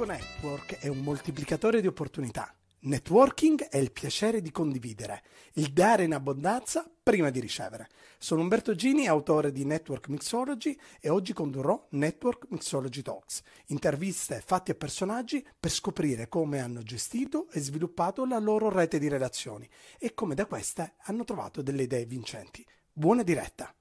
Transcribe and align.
Tuo 0.00 0.08
network 0.08 0.78
è 0.78 0.88
un 0.88 1.00
moltiplicatore 1.00 1.82
di 1.82 1.86
opportunità. 1.86 2.54
Networking 2.84 3.68
è 3.68 3.76
il 3.76 3.92
piacere 3.92 4.40
di 4.40 4.50
condividere, 4.50 5.22
il 5.56 5.74
dare 5.74 6.04
in 6.04 6.14
abbondanza 6.14 6.90
prima 7.02 7.28
di 7.28 7.38
ricevere. 7.38 7.86
Sono 8.16 8.40
Umberto 8.40 8.74
Gini, 8.74 9.06
autore 9.06 9.52
di 9.52 9.66
Network 9.66 10.08
Mixology 10.08 10.74
e 11.02 11.10
oggi 11.10 11.34
condurrò 11.34 11.86
Network 11.90 12.46
Mixology 12.48 13.02
Talks, 13.02 13.42
interviste 13.66 14.42
fatti 14.42 14.70
a 14.70 14.74
personaggi 14.74 15.46
per 15.60 15.70
scoprire 15.70 16.30
come 16.30 16.60
hanno 16.60 16.82
gestito 16.82 17.50
e 17.50 17.60
sviluppato 17.60 18.24
la 18.24 18.38
loro 18.38 18.70
rete 18.70 18.98
di 18.98 19.08
relazioni 19.08 19.68
e 19.98 20.14
come 20.14 20.34
da 20.34 20.46
queste 20.46 20.94
hanno 21.02 21.24
trovato 21.24 21.60
delle 21.60 21.82
idee 21.82 22.06
vincenti. 22.06 22.66
Buona 22.90 23.22
diretta! 23.22 23.74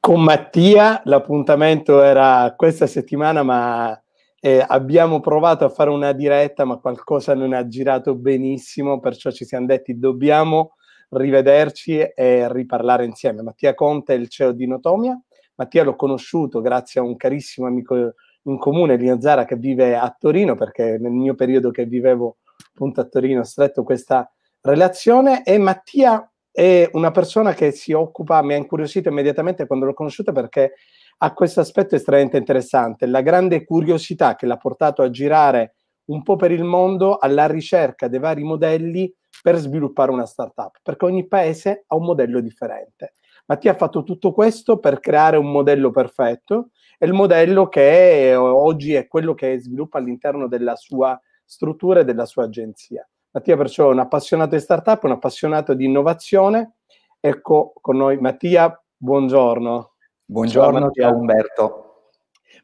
Con 0.00 0.22
Mattia 0.22 1.02
l'appuntamento 1.04 2.02
era 2.02 2.54
questa 2.56 2.86
settimana, 2.86 3.42
ma 3.42 4.02
eh, 4.40 4.64
abbiamo 4.66 5.20
provato 5.20 5.66
a 5.66 5.68
fare 5.68 5.90
una 5.90 6.12
diretta, 6.12 6.64
ma 6.64 6.78
qualcosa 6.78 7.34
non 7.34 7.52
ha 7.52 7.68
girato 7.68 8.14
benissimo, 8.14 8.98
perciò 8.98 9.30
ci 9.30 9.44
siamo 9.44 9.66
detti 9.66 9.98
dobbiamo 9.98 10.76
rivederci 11.10 11.98
e 11.98 12.50
riparlare 12.50 13.04
insieme. 13.04 13.42
Mattia 13.42 13.74
Conte 13.74 14.14
è 14.14 14.16
il 14.16 14.30
CEO 14.30 14.52
di 14.52 14.66
Notomia. 14.66 15.20
Mattia 15.56 15.84
l'ho 15.84 15.96
conosciuto 15.96 16.62
grazie 16.62 17.02
a 17.02 17.04
un 17.04 17.16
carissimo 17.16 17.66
amico 17.66 18.14
in 18.44 18.56
comune, 18.56 18.96
Lino 18.96 19.20
Zara, 19.20 19.44
che 19.44 19.56
vive 19.56 19.98
a 19.98 20.16
Torino, 20.18 20.54
perché 20.54 20.96
nel 20.98 21.12
mio 21.12 21.34
periodo 21.34 21.70
che 21.70 21.84
vivevo 21.84 22.38
appunto 22.72 23.02
a 23.02 23.04
Torino 23.04 23.40
ho 23.40 23.44
stretto 23.44 23.82
questa 23.82 24.32
relazione 24.62 25.42
e 25.44 25.58
Mattia 25.58 26.29
è 26.52 26.88
una 26.92 27.10
persona 27.10 27.54
che 27.54 27.70
si 27.70 27.92
occupa, 27.92 28.42
mi 28.42 28.54
ha 28.54 28.56
incuriosito 28.56 29.08
immediatamente 29.08 29.66
quando 29.66 29.86
l'ho 29.86 29.94
conosciuta 29.94 30.32
perché 30.32 30.74
ha 31.18 31.32
questo 31.32 31.60
aspetto 31.60 31.94
estremamente 31.94 32.38
interessante, 32.38 33.06
la 33.06 33.20
grande 33.20 33.64
curiosità 33.64 34.34
che 34.36 34.46
l'ha 34.46 34.56
portato 34.56 35.02
a 35.02 35.10
girare 35.10 35.74
un 36.06 36.22
po' 36.22 36.36
per 36.36 36.50
il 36.50 36.64
mondo 36.64 37.16
alla 37.18 37.46
ricerca 37.46 38.08
dei 38.08 38.18
vari 38.18 38.42
modelli 38.42 39.12
per 39.42 39.56
sviluppare 39.56 40.10
una 40.10 40.26
startup, 40.26 40.78
perché 40.82 41.04
ogni 41.04 41.26
paese 41.26 41.84
ha 41.86 41.94
un 41.94 42.04
modello 42.04 42.40
differente. 42.40 43.14
Mattia 43.46 43.72
ha 43.72 43.76
fatto 43.76 44.02
tutto 44.02 44.32
questo 44.32 44.78
per 44.78 45.00
creare 45.00 45.36
un 45.36 45.50
modello 45.50 45.90
perfetto 45.90 46.70
e 46.98 47.06
il 47.06 47.12
modello 47.12 47.68
che 47.68 48.30
è, 48.30 48.38
oggi 48.38 48.94
è 48.94 49.06
quello 49.06 49.34
che 49.34 49.58
sviluppa 49.58 49.98
all'interno 49.98 50.46
della 50.46 50.76
sua 50.76 51.20
struttura 51.44 52.00
e 52.00 52.04
della 52.04 52.26
sua 52.26 52.44
agenzia. 52.44 53.08
Mattia 53.32 53.56
perciò 53.56 53.88
è 53.88 53.92
un 53.92 54.00
appassionato 54.00 54.56
di 54.56 54.60
startup, 54.60 55.04
un 55.04 55.12
appassionato 55.12 55.74
di 55.74 55.84
innovazione. 55.84 56.78
Ecco 57.20 57.72
con 57.80 57.96
noi 57.96 58.18
Mattia, 58.18 58.76
buongiorno. 58.96 59.92
Buongiorno, 60.24 60.90
ciao, 60.90 61.10
ciao 61.10 61.16
Umberto. 61.16 62.10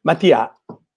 Mattia, 0.03 0.53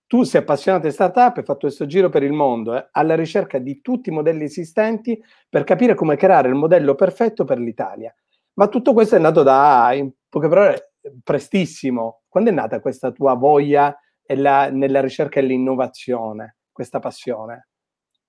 tu 0.08 0.24
sei 0.24 0.42
appassionato 0.42 0.88
di 0.88 0.92
startup, 0.92 1.38
hai 1.38 1.44
fatto 1.44 1.68
questo 1.68 1.86
giro 1.86 2.10
per 2.10 2.24
il 2.24 2.32
mondo, 2.32 2.76
eh, 2.76 2.88
alla 2.94 3.16
ricerca 3.16 3.60
di 3.60 3.80
tutti 3.82 4.10
i 4.10 4.12
modelli 4.12 4.46
esistenti 4.46 5.22
per 5.48 5.64
capire 5.64 5.94
come 5.94 6.16
creare 6.16 6.48
il 6.48 6.56
modello 6.56 6.96
perfetto 6.96 7.44
per 7.44 7.60
l'Italia. 7.60 8.12
Ma 8.54 8.70
tutto 8.70 8.94
questo 8.94 9.18
è 9.18 9.20
nato 9.20 9.44
da, 9.44 9.94
in 9.94 10.12
poche 10.28 10.48
parole, 10.48 10.94
prestissimo. 11.24 12.22
Quando 12.28 12.50
è 12.50 12.54
nata 12.54 12.80
questa 12.80 13.12
tua 13.12 13.36
voglia 13.36 13.96
la, 14.26 14.72
nella 14.72 15.00
ricerca 15.00 15.40
e 15.40 15.44
l'innovazione, 15.44 16.58
questa 16.72 16.98
passione? 16.98 17.68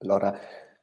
Allora, 0.02 0.38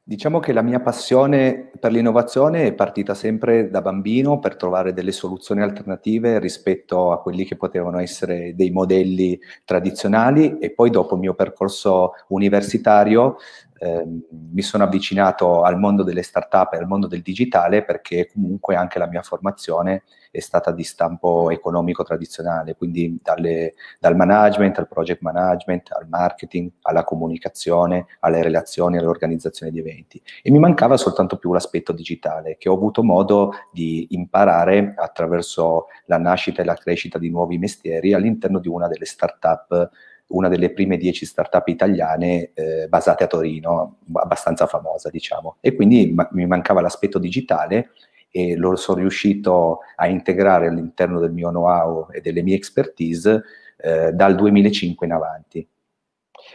Diciamo 0.09 0.40
che 0.40 0.53
la 0.53 0.62
mia 0.62 0.79
passione 0.79 1.69
per 1.78 1.91
l'innovazione 1.91 2.68
è 2.68 2.73
partita 2.73 3.13
sempre 3.13 3.69
da 3.69 3.81
bambino 3.81 4.40
per 4.40 4.56
trovare 4.56 4.94
delle 4.94 5.12
soluzioni 5.12 5.62
alternative 5.62 6.40
rispetto 6.40 7.12
a 7.12 7.22
quelli 7.22 7.44
che 7.44 7.57
potevano 7.57 8.00
essere 8.00 8.56
dei 8.56 8.72
modelli 8.72 9.38
tradizionali 9.66 10.59
e 10.59 10.72
poi 10.72 10.91
dopo 10.91 11.16
il 11.16 11.19
mio 11.19 11.34
percorso 11.34 12.13
universitario 12.29 13.35
eh, 13.79 14.05
mi 14.05 14.61
sono 14.61 14.83
avvicinato 14.83 15.61
al 15.61 15.77
mondo 15.77 16.03
delle 16.03 16.23
start-up 16.23 16.73
e 16.73 16.77
al 16.77 16.88
mondo 16.88 17.07
del 17.07 17.21
digitale 17.21 17.83
perché 17.83 18.27
comunque 18.31 18.75
anche 18.75 18.99
la 18.99 19.07
mia 19.07 19.21
formazione 19.21 20.03
è 20.31 20.39
stata 20.39 20.71
di 20.71 20.83
stampo 20.83 21.49
economico 21.49 22.03
tradizionale, 22.03 22.75
quindi 22.75 23.19
dalle, 23.21 23.73
dal 23.99 24.15
management 24.15 24.77
al 24.79 24.88
project 24.88 25.21
management, 25.21 25.91
al 25.91 26.07
marketing, 26.07 26.71
alla 26.81 27.03
comunicazione, 27.03 28.05
alle 28.19 28.43
relazioni, 28.43 28.97
all'organizzazione 28.97 29.71
di 29.71 29.79
eventi. 29.79 30.21
E 30.41 30.51
mi 30.51 30.59
mancava 30.59 30.97
soltanto 30.97 31.38
più 31.38 31.53
l'aspetto 31.53 31.91
digitale 31.91 32.57
che 32.57 32.69
ho 32.69 32.73
avuto 32.73 33.03
modo 33.03 33.53
di 33.71 34.07
imparare 34.11 34.94
attraverso 34.95 35.85
la 36.05 36.17
nascita 36.17 36.61
e 36.61 36.65
la 36.65 36.75
crescita 36.75 37.17
di 37.17 37.29
nuovi 37.29 37.57
mestieri 37.57 38.13
all'interno 38.13 38.59
di 38.59 38.67
una 38.67 38.88
delle 38.88 39.05
start-up 39.05 39.89
una 40.27 40.49
delle 40.49 40.71
prime 40.71 40.97
dieci 40.97 41.25
startup 41.25 41.67
italiane 41.67 42.51
eh, 42.53 42.88
basate 42.88 43.23
a 43.23 43.27
Torino, 43.27 43.99
abbastanza 44.13 44.65
famosa 44.67 45.09
diciamo. 45.09 45.57
E 45.61 45.75
quindi 45.75 46.11
ma- 46.13 46.27
mi 46.31 46.45
mancava 46.45 46.81
l'aspetto 46.81 47.19
digitale 47.19 47.91
e 48.29 48.55
lo 48.55 48.75
sono 48.75 48.99
riuscito 48.99 49.79
a 49.95 50.07
integrare 50.07 50.67
all'interno 50.67 51.19
del 51.19 51.31
mio 51.31 51.49
know-how 51.49 52.07
e 52.11 52.21
delle 52.21 52.43
mie 52.43 52.55
expertise 52.55 53.43
eh, 53.77 54.11
dal 54.11 54.35
2005 54.35 55.05
in 55.05 55.13
avanti. 55.13 55.67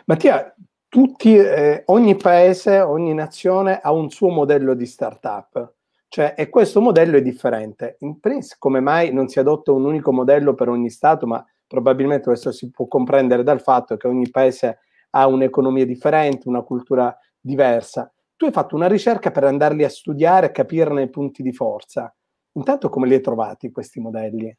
Mattia, 0.04 0.54
tutti, 0.88 1.36
eh, 1.36 1.82
ogni 1.86 2.16
paese, 2.16 2.80
ogni 2.80 3.14
nazione 3.14 3.80
ha 3.80 3.92
un 3.92 4.10
suo 4.10 4.28
modello 4.28 4.74
di 4.74 4.86
startup. 4.86 5.74
Cioè, 6.08 6.34
e 6.36 6.50
questo 6.50 6.82
modello 6.82 7.16
è 7.16 7.22
differente. 7.22 7.96
In 8.00 8.20
principio, 8.20 8.56
come 8.58 8.80
mai 8.80 9.14
non 9.14 9.28
si 9.28 9.38
adotta 9.38 9.72
un 9.72 9.86
unico 9.86 10.12
modello 10.12 10.52
per 10.52 10.68
ogni 10.68 10.90
Stato, 10.90 11.26
ma 11.26 11.42
probabilmente 11.72 12.24
questo 12.24 12.52
si 12.52 12.70
può 12.70 12.86
comprendere 12.86 13.42
dal 13.42 13.62
fatto 13.62 13.96
che 13.96 14.06
ogni 14.06 14.28
paese 14.28 14.80
ha 15.12 15.26
un'economia 15.26 15.86
differente, 15.86 16.46
una 16.46 16.60
cultura 16.60 17.16
diversa. 17.40 18.12
Tu 18.36 18.44
hai 18.44 18.52
fatto 18.52 18.76
una 18.76 18.88
ricerca 18.88 19.30
per 19.30 19.44
andarli 19.44 19.82
a 19.82 19.88
studiare 19.88 20.52
capirne 20.52 21.04
i 21.04 21.08
punti 21.08 21.42
di 21.42 21.54
forza. 21.54 22.14
Intanto 22.52 22.90
come 22.90 23.06
li 23.06 23.14
hai 23.14 23.22
trovati 23.22 23.70
questi 23.70 24.00
modelli? 24.00 24.54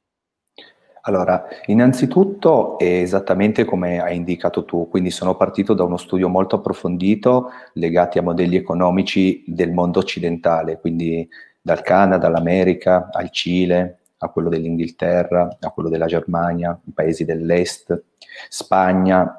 Allora, 1.01 1.43
innanzitutto 1.67 2.79
è 2.79 2.85
esattamente 2.85 3.63
come 3.63 4.01
hai 4.01 4.15
indicato 4.15 4.65
tu, 4.65 4.87
quindi 4.89 5.11
sono 5.11 5.35
partito 5.35 5.75
da 5.75 5.83
uno 5.83 5.97
studio 5.97 6.29
molto 6.29 6.55
approfondito 6.55 7.49
legati 7.73 8.17
a 8.17 8.23
modelli 8.23 8.55
economici 8.55 9.43
del 9.45 9.71
mondo 9.71 9.99
occidentale, 9.99 10.79
quindi 10.79 11.27
dal 11.61 11.81
Canada, 11.81 12.27
all'America, 12.27 13.09
al 13.11 13.29
Cile, 13.29 13.99
a 14.23 14.29
quello 14.29 14.49
dell'Inghilterra, 14.49 15.57
a 15.59 15.69
quello 15.71 15.89
della 15.89 16.05
Germania, 16.05 16.79
i 16.85 16.91
paesi 16.91 17.25
dell'Est, 17.25 18.03
Spagna, 18.49 19.37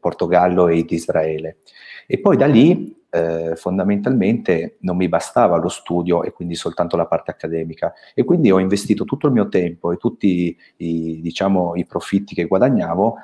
Portogallo 0.00 0.68
ed 0.68 0.90
Israele. 0.90 1.58
E 2.06 2.18
poi 2.20 2.36
da 2.36 2.46
lì 2.46 3.02
eh, 3.10 3.54
fondamentalmente 3.54 4.78
non 4.80 4.96
mi 4.96 5.08
bastava 5.08 5.56
lo 5.56 5.68
studio 5.68 6.24
e 6.24 6.32
quindi 6.32 6.56
soltanto 6.56 6.96
la 6.96 7.06
parte 7.06 7.30
accademica 7.30 7.92
e 8.12 8.24
quindi 8.24 8.50
ho 8.50 8.58
investito 8.58 9.04
tutto 9.04 9.28
il 9.28 9.32
mio 9.32 9.48
tempo 9.48 9.92
e 9.92 9.96
tutti 9.96 10.56
i, 10.78 11.20
diciamo, 11.20 11.76
i 11.76 11.86
profitti 11.86 12.34
che 12.34 12.46
guadagnavo 12.46 13.14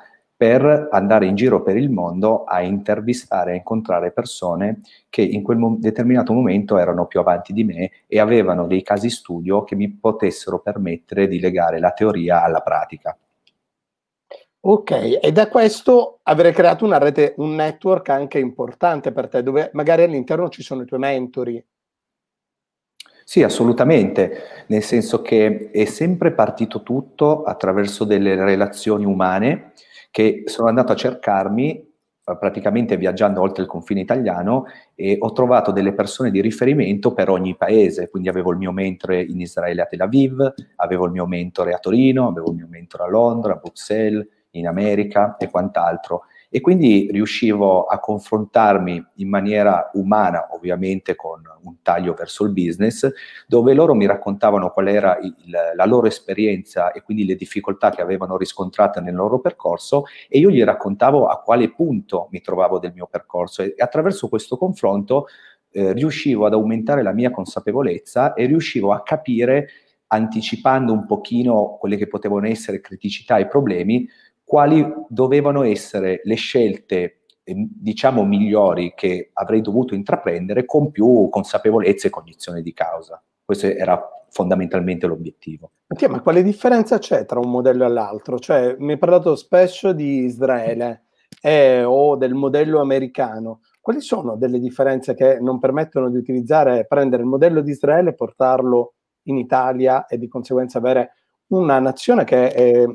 per 0.41 0.87
andare 0.89 1.27
in 1.27 1.35
giro 1.35 1.61
per 1.61 1.77
il 1.77 1.91
mondo 1.91 2.45
a 2.45 2.63
intervistare, 2.63 3.51
a 3.51 3.55
incontrare 3.55 4.09
persone 4.11 4.81
che 5.07 5.21
in 5.21 5.43
quel 5.43 5.59
mo- 5.59 5.75
determinato 5.77 6.33
momento 6.33 6.79
erano 6.79 7.05
più 7.05 7.19
avanti 7.19 7.53
di 7.53 7.63
me 7.63 7.91
e 8.07 8.19
avevano 8.19 8.65
dei 8.65 8.81
casi 8.81 9.11
studio 9.11 9.63
che 9.63 9.75
mi 9.75 9.87
potessero 9.91 10.57
permettere 10.59 11.27
di 11.27 11.39
legare 11.39 11.79
la 11.79 11.91
teoria 11.91 12.41
alla 12.41 12.61
pratica. 12.61 13.15
Ok, 14.61 15.19
e 15.21 15.31
da 15.31 15.47
questo 15.47 16.21
avrei 16.23 16.53
creato 16.53 16.85
una 16.85 16.97
rete, 16.97 17.35
un 17.37 17.53
network 17.53 18.09
anche 18.09 18.39
importante 18.39 19.11
per 19.11 19.27
te, 19.27 19.43
dove 19.43 19.69
magari 19.73 20.01
all'interno 20.01 20.49
ci 20.49 20.63
sono 20.63 20.81
i 20.81 20.85
tuoi 20.85 21.01
mentori. 21.01 21.63
Sì, 23.23 23.43
assolutamente, 23.43 24.65
nel 24.65 24.81
senso 24.81 25.21
che 25.21 25.69
è 25.71 25.85
sempre 25.85 26.31
partito 26.31 26.81
tutto 26.81 27.43
attraverso 27.43 28.05
delle 28.05 28.33
relazioni 28.33 29.05
umane 29.05 29.73
che 30.11 30.43
sono 30.45 30.67
andato 30.67 30.91
a 30.91 30.95
cercarmi 30.95 31.89
eh, 32.23 32.37
praticamente 32.37 32.97
viaggiando 32.97 33.41
oltre 33.41 33.63
il 33.63 33.67
confine 33.67 34.01
italiano 34.01 34.65
e 34.93 35.17
ho 35.19 35.31
trovato 35.31 35.71
delle 35.71 35.93
persone 35.93 36.29
di 36.29 36.39
riferimento 36.39 37.13
per 37.13 37.29
ogni 37.29 37.55
paese, 37.55 38.09
quindi 38.09 38.29
avevo 38.29 38.51
il 38.51 38.57
mio 38.57 38.71
mentore 38.71 39.23
in 39.23 39.39
Israele 39.39 39.81
a 39.81 39.85
Tel 39.85 40.01
Aviv, 40.01 40.53
avevo 40.75 41.05
il 41.05 41.11
mio 41.11 41.25
mentore 41.25 41.73
a 41.73 41.79
Torino, 41.79 42.27
avevo 42.27 42.51
il 42.51 42.57
mio 42.57 42.67
mentore 42.69 43.03
a 43.05 43.07
Londra, 43.07 43.53
a 43.53 43.55
Bruxelles, 43.55 44.27
in 44.51 44.67
America 44.67 45.37
e 45.37 45.49
quant'altro 45.49 46.23
e 46.53 46.59
quindi 46.59 47.07
riuscivo 47.09 47.85
a 47.85 47.97
confrontarmi 47.99 49.07
in 49.15 49.29
maniera 49.29 49.89
umana, 49.93 50.49
ovviamente 50.51 51.15
con 51.15 51.41
un 51.63 51.75
taglio 51.81 52.13
verso 52.13 52.43
il 52.43 52.51
business, 52.51 53.09
dove 53.47 53.73
loro 53.73 53.95
mi 53.95 54.05
raccontavano 54.05 54.69
qual 54.69 54.89
era 54.89 55.17
il, 55.21 55.33
la 55.73 55.85
loro 55.85 56.07
esperienza 56.07 56.91
e 56.91 57.03
quindi 57.03 57.23
le 57.25 57.35
difficoltà 57.35 57.89
che 57.89 58.01
avevano 58.01 58.35
riscontrate 58.35 58.99
nel 58.99 59.15
loro 59.15 59.39
percorso 59.39 60.03
e 60.27 60.39
io 60.39 60.49
gli 60.49 60.61
raccontavo 60.61 61.27
a 61.27 61.39
quale 61.39 61.71
punto 61.71 62.27
mi 62.31 62.41
trovavo 62.41 62.79
del 62.79 62.91
mio 62.93 63.07
percorso. 63.09 63.61
E 63.61 63.73
attraverso 63.77 64.27
questo 64.27 64.57
confronto 64.57 65.27
eh, 65.71 65.93
riuscivo 65.93 66.45
ad 66.45 66.51
aumentare 66.51 67.01
la 67.01 67.13
mia 67.13 67.31
consapevolezza 67.31 68.33
e 68.33 68.45
riuscivo 68.45 68.91
a 68.91 69.03
capire 69.03 69.69
anticipando 70.13 70.91
un 70.91 71.05
pochino 71.05 71.77
quelle 71.79 71.95
che 71.95 72.07
potevano 72.07 72.45
essere 72.45 72.81
criticità 72.81 73.37
e 73.37 73.47
problemi, 73.47 74.05
quali 74.51 74.85
dovevano 75.07 75.63
essere 75.63 76.19
le 76.25 76.35
scelte, 76.35 77.21
ehm, 77.41 77.69
diciamo, 77.71 78.25
migliori 78.25 78.91
che 78.93 79.29
avrei 79.31 79.61
dovuto 79.61 79.95
intraprendere 79.95 80.65
con 80.65 80.91
più 80.91 81.29
consapevolezza 81.29 82.07
e 82.07 82.09
cognizione 82.09 82.61
di 82.61 82.73
causa. 82.73 83.23
Questo 83.45 83.67
era 83.67 83.97
fondamentalmente 84.29 85.07
l'obiettivo. 85.07 85.71
Mattia, 85.87 86.09
ma 86.09 86.19
quale 86.19 86.43
differenza 86.43 86.97
c'è 86.97 87.23
tra 87.23 87.39
un 87.39 87.49
modello 87.49 87.85
e 87.85 87.87
l'altro? 87.87 88.39
Cioè, 88.39 88.75
mi 88.77 88.91
hai 88.91 88.97
parlato 88.97 89.37
spesso 89.37 89.93
di 89.93 90.25
Israele 90.25 91.05
eh, 91.41 91.85
o 91.85 92.17
del 92.17 92.33
modello 92.33 92.81
americano. 92.81 93.61
Quali 93.79 94.01
sono 94.01 94.35
delle 94.35 94.59
differenze 94.59 95.13
che 95.13 95.39
non 95.39 95.59
permettono 95.59 96.09
di 96.09 96.17
utilizzare, 96.17 96.85
prendere 96.87 97.21
il 97.21 97.29
modello 97.29 97.61
di 97.61 97.71
Israele 97.71 98.09
e 98.09 98.15
portarlo 98.15 98.95
in 99.27 99.37
Italia 99.37 100.07
e 100.07 100.17
di 100.17 100.27
conseguenza 100.27 100.79
avere 100.79 101.13
una 101.51 101.79
nazione 101.79 102.25
che 102.25 102.51
è 102.51 102.85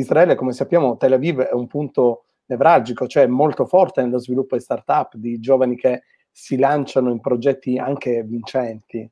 Israele, 0.00 0.34
come 0.34 0.52
sappiamo, 0.52 0.96
Tel 0.96 1.14
Aviv 1.14 1.40
è 1.40 1.52
un 1.52 1.66
punto 1.66 2.24
nevralgico, 2.46 3.06
cioè 3.06 3.26
molto 3.26 3.64
forte 3.66 4.02
nello 4.02 4.18
sviluppo 4.18 4.56
di 4.56 4.62
start-up, 4.62 5.14
di 5.14 5.38
giovani 5.38 5.76
che 5.76 6.02
si 6.30 6.58
lanciano 6.58 7.10
in 7.10 7.20
progetti 7.20 7.78
anche 7.78 8.22
vincenti. 8.22 9.08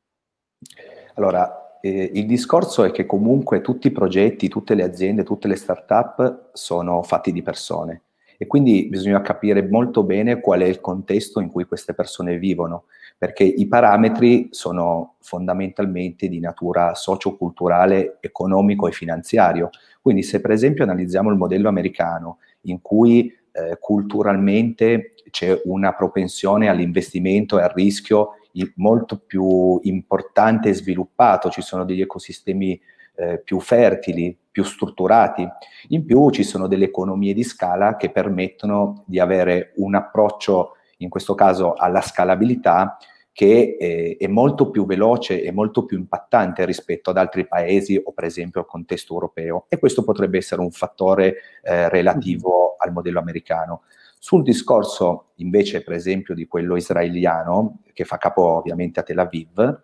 Allora, 1.15 1.79
eh, 1.81 2.11
il 2.15 2.27
discorso 2.27 2.85
è 2.85 2.91
che 2.91 3.07
comunque 3.07 3.61
tutti 3.61 3.87
i 3.87 3.93
progetti, 3.93 4.49
tutte 4.49 4.75
le 4.75 4.83
aziende, 4.83 5.23
tutte 5.23 5.49
le 5.49 5.57
start-up 5.57 6.51
sono 6.53 7.03
fatti 7.03 7.33
di 7.33 7.43
persone 7.43 8.03
e 8.37 8.47
quindi 8.47 8.89
bisogna 8.89 9.21
capire 9.21 9.67
molto 9.67 10.05
bene 10.05 10.41
qual 10.41 10.61
è 10.61 10.65
il 10.65 10.81
contesto 10.81 11.41
in 11.41 11.51
cui 11.51 11.65
queste 11.65 11.93
persone 11.93 12.39
vivono, 12.39 12.85
perché 13.19 13.43
i 13.43 13.67
parametri 13.67 14.49
sono 14.53 15.17
fondamentalmente 15.21 16.29
di 16.29 16.39
natura 16.39 16.95
socioculturale, 16.95 18.19
economico 18.21 18.87
e 18.87 18.93
finanziario. 18.93 19.71
Quindi 20.01 20.23
se 20.23 20.41
per 20.41 20.53
esempio 20.53 20.85
analizziamo 20.85 21.29
il 21.29 21.37
modello 21.37 21.69
americano, 21.69 22.39
in 22.63 22.81
cui 22.81 23.27
eh, 23.53 23.77
culturalmente 23.81 25.15
c'è 25.31 25.61
una 25.65 25.93
propensione 25.95 26.69
all'investimento 26.69 27.59
e 27.59 27.63
al 27.63 27.73
rischio 27.75 28.35
molto 28.77 29.19
più 29.19 29.79
importante 29.83 30.69
e 30.69 30.75
sviluppato, 30.75 31.51
ci 31.51 31.61
sono 31.61 31.85
degli 31.85 32.01
ecosistemi 32.01 32.81
eh, 33.17 33.41
più 33.41 33.61
fertili, 33.61 34.37
più 34.51 34.63
strutturati. 34.63 35.47
In 35.89 36.05
più 36.05 36.31
ci 36.31 36.45
sono 36.45 36.67
delle 36.67 36.87
economie 36.87 37.35
di 37.35 37.43
scala 37.43 37.97
che 37.97 38.11
permettono 38.11 39.03
di 39.07 39.19
avere 39.19 39.73
un 39.77 39.95
approccio, 39.95 40.77
in 40.99 41.09
questo 41.09 41.35
caso 41.35 41.75
alla 41.75 42.01
scalabilità, 42.01 42.99
che 43.39 43.77
eh, 43.79 44.17
è 44.19 44.27
molto 44.27 44.69
più 44.69 44.85
veloce 44.85 45.41
e 45.43 45.53
molto 45.53 45.85
più 45.85 45.97
impattante 45.97 46.65
rispetto 46.65 47.11
ad 47.11 47.19
altri 47.19 47.47
paesi 47.47 48.01
o 48.03 48.11
per 48.11 48.25
esempio 48.25 48.61
al 48.61 48.67
contesto 48.67 49.13
europeo 49.13 49.67
e 49.69 49.79
questo 49.79 50.03
potrebbe 50.03 50.39
essere 50.39 50.61
un 50.61 50.73
fattore 50.73 51.37
eh, 51.63 51.89
relativo 51.89 52.75
al 52.79 52.91
modello 52.93 53.21
americano. 53.21 53.83
Sul 54.19 54.43
discorso 54.43 55.27
invece 55.37 55.85
per 55.85 55.95
esempio 55.95 56.35
di 56.35 56.49
quello 56.49 56.75
israeliano, 56.75 57.83
che 57.93 58.05
fa 58.05 58.17
capo 58.17 58.43
ovviamente 58.43 58.99
a 58.99 59.05
Tel 59.05 59.21
Aviv, 59.21 59.83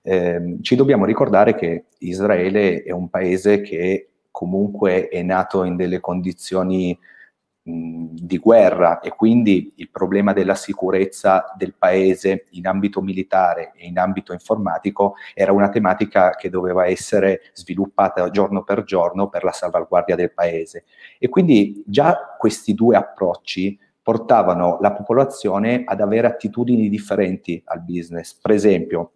eh, 0.00 0.56
ci 0.62 0.74
dobbiamo 0.74 1.04
ricordare 1.04 1.54
che 1.54 1.84
Israele 1.98 2.82
è 2.84 2.90
un 2.90 3.10
paese 3.10 3.60
che 3.60 4.08
comunque 4.30 5.08
è 5.08 5.22
nato 5.22 5.64
in 5.64 5.76
delle 5.76 6.00
condizioni 6.00 6.98
di 7.66 8.36
guerra 8.36 9.00
e 9.00 9.08
quindi 9.08 9.72
il 9.76 9.88
problema 9.90 10.34
della 10.34 10.54
sicurezza 10.54 11.54
del 11.56 11.72
paese 11.72 12.44
in 12.50 12.66
ambito 12.66 13.00
militare 13.00 13.72
e 13.74 13.86
in 13.86 13.98
ambito 13.98 14.34
informatico 14.34 15.14
era 15.32 15.50
una 15.50 15.70
tematica 15.70 16.32
che 16.32 16.50
doveva 16.50 16.86
essere 16.86 17.40
sviluppata 17.54 18.28
giorno 18.28 18.64
per 18.64 18.84
giorno 18.84 19.30
per 19.30 19.44
la 19.44 19.52
salvaguardia 19.52 20.14
del 20.14 20.34
paese. 20.34 20.84
E 21.18 21.30
quindi 21.30 21.82
già 21.86 22.36
questi 22.38 22.74
due 22.74 22.96
approcci 22.96 23.78
portavano 24.02 24.76
la 24.82 24.92
popolazione 24.92 25.84
ad 25.86 26.02
avere 26.02 26.26
attitudini 26.26 26.90
differenti 26.90 27.62
al 27.64 27.82
business. 27.82 28.34
Per 28.34 28.50
esempio, 28.50 29.12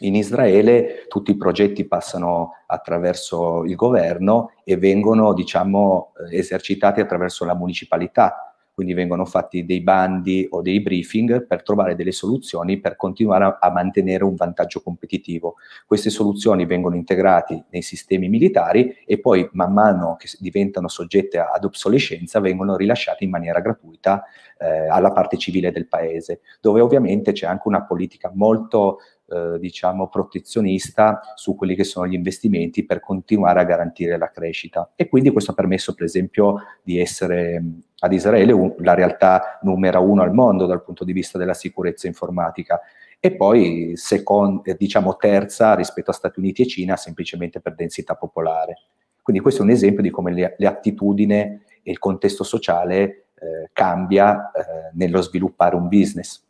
in 0.00 0.14
Israele 0.14 1.06
tutti 1.08 1.30
i 1.30 1.36
progetti 1.36 1.86
passano 1.86 2.52
attraverso 2.66 3.64
il 3.64 3.76
governo 3.76 4.52
e 4.64 4.76
vengono, 4.76 5.32
diciamo, 5.32 6.12
eh, 6.30 6.38
esercitati 6.38 7.00
attraverso 7.00 7.44
la 7.44 7.54
municipalità, 7.54 8.54
quindi 8.74 8.92
vengono 8.92 9.24
fatti 9.24 9.64
dei 9.64 9.82
bandi 9.82 10.48
o 10.50 10.60
dei 10.60 10.80
briefing 10.80 11.46
per 11.46 11.62
trovare 11.62 11.94
delle 11.94 12.10
soluzioni 12.10 12.80
per 12.80 12.96
continuare 12.96 13.56
a, 13.60 13.70
mantenere 13.70 14.24
un 14.24 14.34
vantaggio 14.34 14.82
competitivo. 14.82 15.54
Queste 15.86 16.10
soluzioni 16.10 16.66
vengono 16.66 16.96
integrate 16.96 17.66
nei 17.70 17.82
sistemi 17.82 18.28
militari 18.28 18.96
e 19.06 19.20
poi 19.20 19.48
man 19.52 19.72
mano 19.72 20.16
che 20.18 20.28
diventano 20.40 20.88
soggette 20.88 21.38
ad 21.38 21.62
obsolescenza 21.62 22.40
vengono 22.40 22.74
rilasciate 22.74 23.22
in 23.22 23.30
maniera 23.30 23.60
gratuita 23.60 24.24
eh, 24.58 24.88
alla 24.88 25.12
parte 25.12 25.36
civile 25.38 25.70
del 25.70 25.86
paese, 25.86 26.40
dove 26.60 26.80
ovviamente 26.80 27.30
c'è 27.30 27.46
anche 27.46 27.68
una 27.68 27.84
politica 27.84 28.32
molto 28.34 28.98
eh, 29.26 29.58
diciamo, 29.58 30.08
protezionista 30.08 31.20
su 31.34 31.54
quelli 31.54 31.74
che 31.74 31.84
sono 31.84 32.06
gli 32.06 32.14
investimenti 32.14 32.84
per 32.84 33.00
continuare 33.00 33.60
a 33.60 33.64
garantire 33.64 34.18
la 34.18 34.30
crescita. 34.30 34.92
E 34.94 35.08
quindi 35.08 35.30
questo 35.30 35.52
ha 35.52 35.54
permesso, 35.54 35.94
per 35.94 36.04
esempio, 36.04 36.56
di 36.82 36.98
essere 36.98 37.62
ad 37.98 38.12
Israele 38.12 38.74
la 38.78 38.94
realtà 38.94 39.58
numero 39.62 40.02
uno 40.02 40.22
al 40.22 40.34
mondo 40.34 40.66
dal 40.66 40.82
punto 40.82 41.04
di 41.04 41.12
vista 41.12 41.38
della 41.38 41.54
sicurezza 41.54 42.06
informatica 42.06 42.80
e 43.18 43.34
poi 43.34 43.92
seconda, 43.94 44.70
eh, 44.70 44.76
diciamo 44.76 45.16
terza 45.16 45.74
rispetto 45.74 46.10
a 46.10 46.14
Stati 46.14 46.38
Uniti 46.38 46.60
e 46.60 46.66
Cina 46.66 46.96
semplicemente 46.96 47.60
per 47.60 47.74
densità 47.74 48.16
popolare. 48.16 48.76
Quindi 49.22 49.40
questo 49.40 49.62
è 49.62 49.64
un 49.64 49.70
esempio 49.70 50.02
di 50.02 50.10
come 50.10 50.34
le, 50.34 50.54
le 50.58 50.66
attitudini 50.66 51.38
e 51.38 51.62
il 51.82 51.98
contesto 51.98 52.44
sociale 52.44 53.28
eh, 53.34 53.70
cambia 53.72 54.50
eh, 54.50 54.62
nello 54.92 55.22
sviluppare 55.22 55.74
un 55.76 55.88
business. 55.88 56.44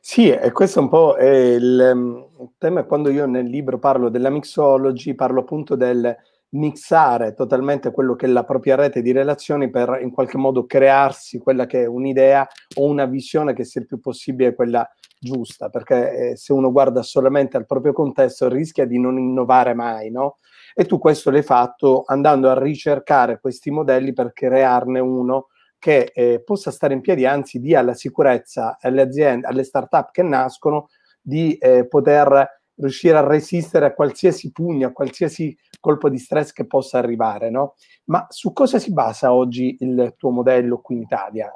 Sì, 0.00 0.30
e 0.30 0.52
questo 0.52 0.80
un 0.80 0.88
po' 0.88 1.14
è 1.14 1.28
il, 1.28 2.26
tema 2.58 2.84
quando 2.84 3.10
io 3.10 3.26
nel 3.26 3.46
libro 3.46 3.78
parlo 3.78 4.08
della 4.08 4.30
mixology, 4.30 5.14
parlo 5.14 5.40
appunto 5.40 5.76
del 5.76 6.16
mixare 6.50 7.34
totalmente 7.34 7.90
quello 7.90 8.14
che 8.14 8.26
è 8.26 8.28
la 8.28 8.44
propria 8.44 8.76
rete 8.76 9.02
di 9.02 9.12
relazioni 9.12 9.68
per 9.68 9.98
in 10.00 10.10
qualche 10.10 10.38
modo 10.38 10.64
crearsi 10.64 11.38
quella 11.38 11.66
che 11.66 11.82
è 11.82 11.86
un'idea 11.86 12.46
o 12.76 12.84
una 12.84 13.04
visione 13.04 13.52
che 13.52 13.64
sia 13.64 13.80
il 13.80 13.86
più 13.86 14.00
possibile 14.00 14.54
quella 14.54 14.88
giusta, 15.18 15.68
perché 15.68 16.30
eh, 16.30 16.36
se 16.36 16.52
uno 16.52 16.70
guarda 16.70 17.02
solamente 17.02 17.56
al 17.56 17.66
proprio 17.66 17.92
contesto 17.92 18.48
rischia 18.48 18.86
di 18.86 18.98
non 18.98 19.18
innovare 19.18 19.74
mai, 19.74 20.10
no? 20.10 20.38
E 20.74 20.84
tu 20.84 20.98
questo 20.98 21.30
l'hai 21.30 21.42
fatto 21.42 22.04
andando 22.06 22.50
a 22.50 22.58
ricercare 22.58 23.40
questi 23.40 23.70
modelli 23.70 24.12
per 24.12 24.32
crearne 24.32 25.00
uno 25.00 25.48
che 25.86 26.10
eh, 26.12 26.42
possa 26.42 26.72
stare 26.72 26.94
in 26.94 27.00
piedi, 27.00 27.26
anzi 27.26 27.60
dia 27.60 27.80
la 27.80 27.94
sicurezza 27.94 28.76
alle 28.80 29.02
aziende, 29.02 29.46
alle 29.46 29.62
start-up 29.62 30.10
che 30.10 30.24
nascono 30.24 30.88
di 31.22 31.54
eh, 31.58 31.86
poter 31.86 32.62
riuscire 32.74 33.16
a 33.16 33.24
resistere 33.24 33.86
a 33.86 33.94
qualsiasi 33.94 34.50
pugno, 34.50 34.88
a 34.88 34.92
qualsiasi 34.92 35.56
colpo 35.78 36.08
di 36.08 36.18
stress 36.18 36.50
che 36.50 36.66
possa 36.66 36.98
arrivare, 36.98 37.50
no? 37.50 37.74
Ma 38.06 38.26
su 38.30 38.52
cosa 38.52 38.80
si 38.80 38.92
basa 38.92 39.32
oggi 39.32 39.76
il 39.78 40.14
tuo 40.16 40.30
modello 40.30 40.80
qui 40.80 40.96
in 40.96 41.02
Italia? 41.02 41.52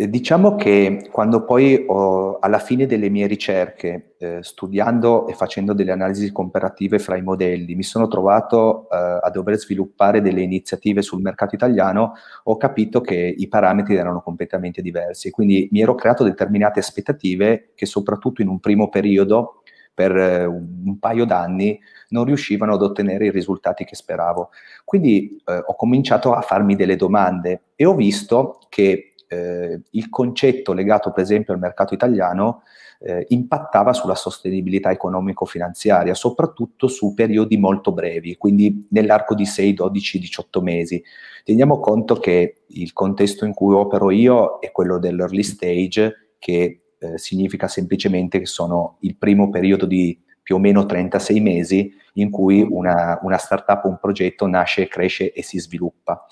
Eh, 0.00 0.08
diciamo 0.08 0.54
che 0.54 1.08
quando 1.10 1.44
poi 1.44 1.84
ho, 1.88 2.38
alla 2.38 2.60
fine 2.60 2.86
delle 2.86 3.08
mie 3.08 3.26
ricerche, 3.26 4.14
eh, 4.18 4.38
studiando 4.42 5.26
e 5.26 5.32
facendo 5.32 5.72
delle 5.72 5.90
analisi 5.90 6.30
comparative 6.30 7.00
fra 7.00 7.16
i 7.16 7.22
modelli, 7.22 7.74
mi 7.74 7.82
sono 7.82 8.06
trovato 8.06 8.88
eh, 8.90 9.18
a 9.20 9.28
dover 9.30 9.56
sviluppare 9.58 10.20
delle 10.20 10.42
iniziative 10.42 11.02
sul 11.02 11.20
mercato 11.20 11.56
italiano, 11.56 12.12
ho 12.44 12.56
capito 12.56 13.00
che 13.00 13.16
i 13.16 13.48
parametri 13.48 13.96
erano 13.96 14.20
completamente 14.20 14.82
diversi. 14.82 15.32
Quindi 15.32 15.68
mi 15.72 15.80
ero 15.80 15.96
creato 15.96 16.22
determinate 16.22 16.78
aspettative 16.78 17.70
che 17.74 17.86
soprattutto 17.86 18.40
in 18.40 18.46
un 18.46 18.60
primo 18.60 18.88
periodo, 18.90 19.62
per 19.92 20.16
eh, 20.16 20.44
un 20.44 20.96
paio 21.00 21.24
d'anni, 21.24 21.76
non 22.10 22.24
riuscivano 22.24 22.74
ad 22.74 22.82
ottenere 22.82 23.26
i 23.26 23.30
risultati 23.32 23.82
che 23.82 23.96
speravo. 23.96 24.50
Quindi 24.84 25.42
eh, 25.44 25.60
ho 25.66 25.74
cominciato 25.74 26.34
a 26.34 26.40
farmi 26.40 26.76
delle 26.76 26.94
domande 26.94 27.62
e 27.74 27.84
ho 27.84 27.96
visto 27.96 28.60
che 28.68 29.07
eh, 29.28 29.80
il 29.90 30.08
concetto 30.08 30.72
legato 30.72 31.12
per 31.12 31.22
esempio 31.22 31.52
al 31.52 31.60
mercato 31.60 31.94
italiano 31.94 32.62
eh, 33.00 33.26
impattava 33.28 33.92
sulla 33.92 34.14
sostenibilità 34.14 34.90
economico-finanziaria, 34.90 36.14
soprattutto 36.14 36.88
su 36.88 37.14
periodi 37.14 37.56
molto 37.56 37.92
brevi, 37.92 38.36
quindi 38.36 38.88
nell'arco 38.90 39.34
di 39.34 39.46
6, 39.46 39.74
12, 39.74 40.18
18 40.18 40.60
mesi. 40.60 41.02
Teniamo 41.44 41.78
conto 41.78 42.16
che 42.16 42.62
il 42.66 42.92
contesto 42.92 43.44
in 43.44 43.54
cui 43.54 43.74
opero 43.74 44.10
io 44.10 44.58
è 44.58 44.72
quello 44.72 44.98
dell'early 44.98 45.42
stage, 45.42 46.32
che 46.38 46.80
eh, 46.98 47.18
significa 47.18 47.68
semplicemente 47.68 48.40
che 48.40 48.46
sono 48.46 48.96
il 49.00 49.16
primo 49.16 49.48
periodo 49.48 49.86
di 49.86 50.20
più 50.42 50.56
o 50.56 50.58
meno 50.58 50.86
36 50.86 51.40
mesi 51.40 51.92
in 52.14 52.30
cui 52.30 52.66
una, 52.68 53.18
una 53.22 53.36
startup, 53.36 53.84
un 53.84 53.98
progetto 54.00 54.46
nasce, 54.46 54.88
cresce 54.88 55.32
e 55.32 55.42
si 55.42 55.60
sviluppa. 55.60 56.24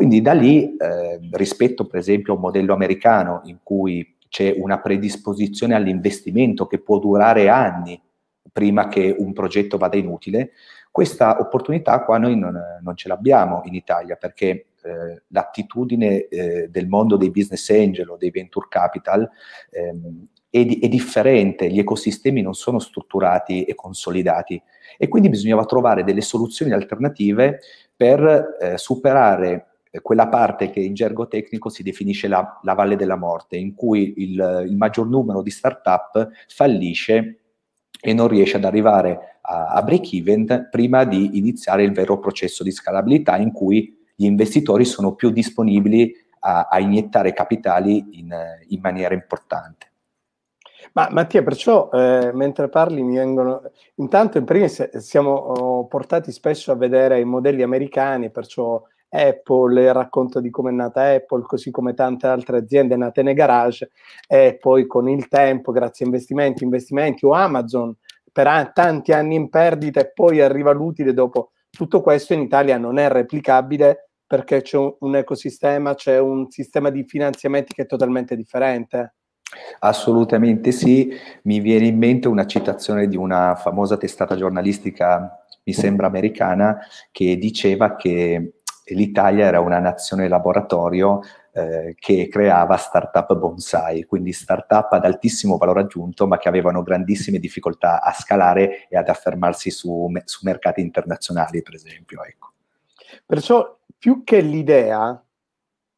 Quindi 0.00 0.22
da 0.22 0.32
lì, 0.32 0.78
eh, 0.78 1.20
rispetto 1.32 1.86
per 1.86 1.98
esempio 1.98 2.32
a 2.32 2.36
un 2.36 2.40
modello 2.40 2.72
americano 2.72 3.42
in 3.44 3.58
cui 3.62 4.16
c'è 4.30 4.54
una 4.56 4.80
predisposizione 4.80 5.74
all'investimento 5.74 6.66
che 6.66 6.78
può 6.80 6.98
durare 6.98 7.50
anni 7.50 8.00
prima 8.50 8.88
che 8.88 9.14
un 9.18 9.34
progetto 9.34 9.76
vada 9.76 9.98
inutile, 9.98 10.52
questa 10.90 11.38
opportunità 11.38 12.02
qua 12.02 12.16
noi 12.16 12.34
non, 12.34 12.58
non 12.80 12.96
ce 12.96 13.08
l'abbiamo 13.08 13.60
in 13.66 13.74
Italia 13.74 14.16
perché 14.16 14.68
eh, 14.82 15.22
l'attitudine 15.26 16.28
eh, 16.28 16.68
del 16.70 16.88
mondo 16.88 17.18
dei 17.18 17.30
business 17.30 17.68
angel 17.68 18.08
o 18.08 18.16
dei 18.16 18.30
venture 18.30 18.68
capital 18.70 19.28
ehm, 19.68 20.28
è, 20.48 20.64
di, 20.64 20.78
è, 20.78 20.88
differente, 20.88 21.68
gli 21.68 21.78
ecosistemi 21.78 22.40
non 22.40 22.54
sono 22.54 22.78
strutturati 22.78 23.64
e 23.64 23.74
consolidati 23.74 24.62
e 24.96 25.08
quindi 25.08 25.28
bisognava 25.28 25.66
trovare 25.66 26.04
delle 26.04 26.22
soluzioni 26.22 26.72
alternative 26.72 27.60
per 27.94 28.56
eh, 28.58 28.78
superare 28.78 29.66
quella 30.02 30.28
parte 30.28 30.70
che 30.70 30.80
in 30.80 30.94
gergo 30.94 31.26
tecnico 31.26 31.68
si 31.68 31.82
definisce 31.82 32.28
la, 32.28 32.60
la 32.62 32.74
valle 32.74 32.96
della 32.96 33.16
morte, 33.16 33.56
in 33.56 33.74
cui 33.74 34.14
il, 34.18 34.66
il, 34.68 34.76
maggior 34.76 35.08
numero 35.08 35.42
di 35.42 35.50
start-up 35.50 36.28
fallisce 36.48 37.40
e 38.00 38.12
non 38.12 38.28
riesce 38.28 38.56
ad 38.56 38.64
arrivare 38.64 39.38
a, 39.42 39.68
a 39.68 39.82
break-even 39.82 40.68
prima 40.70 41.04
di 41.04 41.38
iniziare 41.38 41.82
il 41.82 41.92
vero 41.92 42.18
processo 42.18 42.62
di 42.62 42.70
scalabilità 42.70 43.36
in 43.36 43.52
cui 43.52 43.98
gli 44.14 44.24
investitori 44.24 44.84
sono 44.84 45.14
più 45.14 45.30
disponibili 45.30 46.14
a, 46.40 46.68
a 46.70 46.78
iniettare 46.78 47.32
capitali 47.32 48.18
in, 48.18 48.34
in 48.68 48.80
maniera 48.80 49.14
importante. 49.14 49.88
Ma 50.92 51.08
Mattia, 51.10 51.42
perciò 51.42 51.90
eh, 51.92 52.30
mentre 52.32 52.68
parli 52.68 53.02
mi 53.02 53.16
vengono... 53.16 53.62
Intanto 53.96 54.38
in 54.38 54.44
primis 54.44 54.96
siamo 54.96 55.32
oh, 55.32 55.86
portati 55.86 56.32
spesso 56.32 56.72
a 56.72 56.76
vedere 56.76 57.20
i 57.20 57.24
modelli 57.24 57.62
americani, 57.62 58.30
perciò 58.30 58.82
Apple, 59.10 59.92
racconto 59.92 60.40
di 60.40 60.50
come 60.50 60.70
è 60.70 60.72
nata 60.72 61.02
Apple, 61.02 61.42
così 61.42 61.70
come 61.70 61.94
tante 61.94 62.26
altre 62.26 62.58
aziende 62.58 62.96
nate 62.96 63.22
nei 63.22 63.34
garage 63.34 63.90
e 64.26 64.56
poi 64.58 64.86
con 64.86 65.08
il 65.08 65.28
tempo, 65.28 65.72
grazie 65.72 66.04
a 66.04 66.08
investimenti, 66.08 66.64
investimenti 66.64 67.26
o 67.26 67.32
Amazon 67.32 67.94
per 68.32 68.46
a- 68.46 68.70
tanti 68.72 69.12
anni 69.12 69.34
in 69.34 69.48
perdita 69.48 70.00
e 70.00 70.12
poi 70.12 70.40
arriva 70.40 70.70
l'utile 70.70 71.12
dopo. 71.12 71.50
Tutto 71.68 72.00
questo 72.00 72.32
in 72.32 72.40
Italia 72.40 72.78
non 72.78 72.98
è 72.98 73.08
replicabile 73.08 74.10
perché 74.26 74.62
c'è 74.62 74.76
un, 74.76 74.94
un 75.00 75.16
ecosistema, 75.16 75.94
c'è 75.94 76.18
un 76.18 76.48
sistema 76.50 76.90
di 76.90 77.02
finanziamenti 77.04 77.74
che 77.74 77.82
è 77.82 77.86
totalmente 77.86 78.36
differente. 78.36 79.14
Assolutamente 79.80 80.70
sì, 80.70 81.12
mi 81.42 81.58
viene 81.58 81.86
in 81.86 81.98
mente 81.98 82.28
una 82.28 82.46
citazione 82.46 83.08
di 83.08 83.16
una 83.16 83.56
famosa 83.56 83.96
testata 83.96 84.36
giornalistica, 84.36 85.44
mi 85.64 85.72
sembra 85.72 86.06
americana, 86.06 86.78
che 87.10 87.36
diceva 87.36 87.96
che 87.96 88.59
l'Italia 88.94 89.46
era 89.46 89.60
una 89.60 89.78
nazione 89.78 90.28
laboratorio 90.28 91.20
eh, 91.52 91.94
che 91.98 92.28
creava 92.28 92.76
startup 92.76 93.34
bonsai, 93.36 94.04
quindi 94.04 94.32
startup 94.32 94.92
ad 94.92 95.04
altissimo 95.04 95.56
valore 95.56 95.80
aggiunto, 95.80 96.26
ma 96.26 96.38
che 96.38 96.48
avevano 96.48 96.82
grandissime 96.82 97.38
difficoltà 97.38 98.02
a 98.02 98.12
scalare 98.12 98.88
e 98.88 98.96
ad 98.96 99.08
affermarsi 99.08 99.70
su, 99.70 100.10
su 100.24 100.40
mercati 100.42 100.80
internazionali, 100.80 101.62
per 101.62 101.74
esempio. 101.74 102.22
Ecco. 102.24 102.52
Perciò, 103.26 103.78
più 103.98 104.22
che 104.24 104.40
l'idea, 104.40 105.22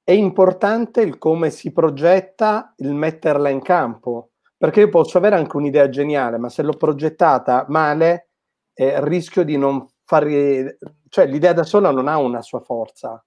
è 0.04 0.12
importante 0.12 1.00
il 1.00 1.18
come 1.18 1.50
si 1.50 1.72
progetta, 1.72 2.74
il 2.78 2.92
metterla 2.94 3.48
in 3.48 3.62
campo, 3.62 4.30
perché 4.56 4.80
io 4.80 4.88
posso 4.88 5.18
avere 5.18 5.36
anche 5.36 5.56
un'idea 5.56 5.88
geniale, 5.88 6.38
ma 6.38 6.48
se 6.48 6.62
l'ho 6.62 6.76
progettata 6.76 7.66
male, 7.68 8.28
eh, 8.74 9.04
rischio 9.04 9.44
di 9.44 9.56
non 9.56 9.86
fare, 10.12 10.78
cioè 11.08 11.26
l'idea 11.26 11.54
da 11.54 11.62
sola 11.62 11.90
non 11.90 12.06
ha 12.06 12.18
una 12.18 12.42
sua 12.42 12.60
forza. 12.60 13.24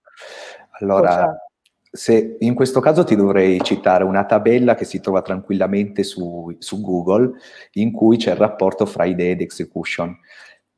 Allora, 0.80 1.36
se 1.80 2.38
in 2.40 2.54
questo 2.54 2.80
caso 2.80 3.04
ti 3.04 3.16
dovrei 3.16 3.60
citare 3.62 4.04
una 4.04 4.26
tabella 4.26 4.76
che 4.76 4.86
si 4.86 5.00
trova 5.00 5.24
tranquillamente 5.24 6.04
su, 6.04 6.56
su 6.60 6.82
Google, 6.82 7.32
in 7.74 7.92
cui 7.92 8.18
c'è 8.18 8.32
il 8.32 8.38
rapporto 8.38 8.86
fra 8.86 9.06
idee 9.06 9.32
ed 9.32 9.42
execution. 9.42 10.16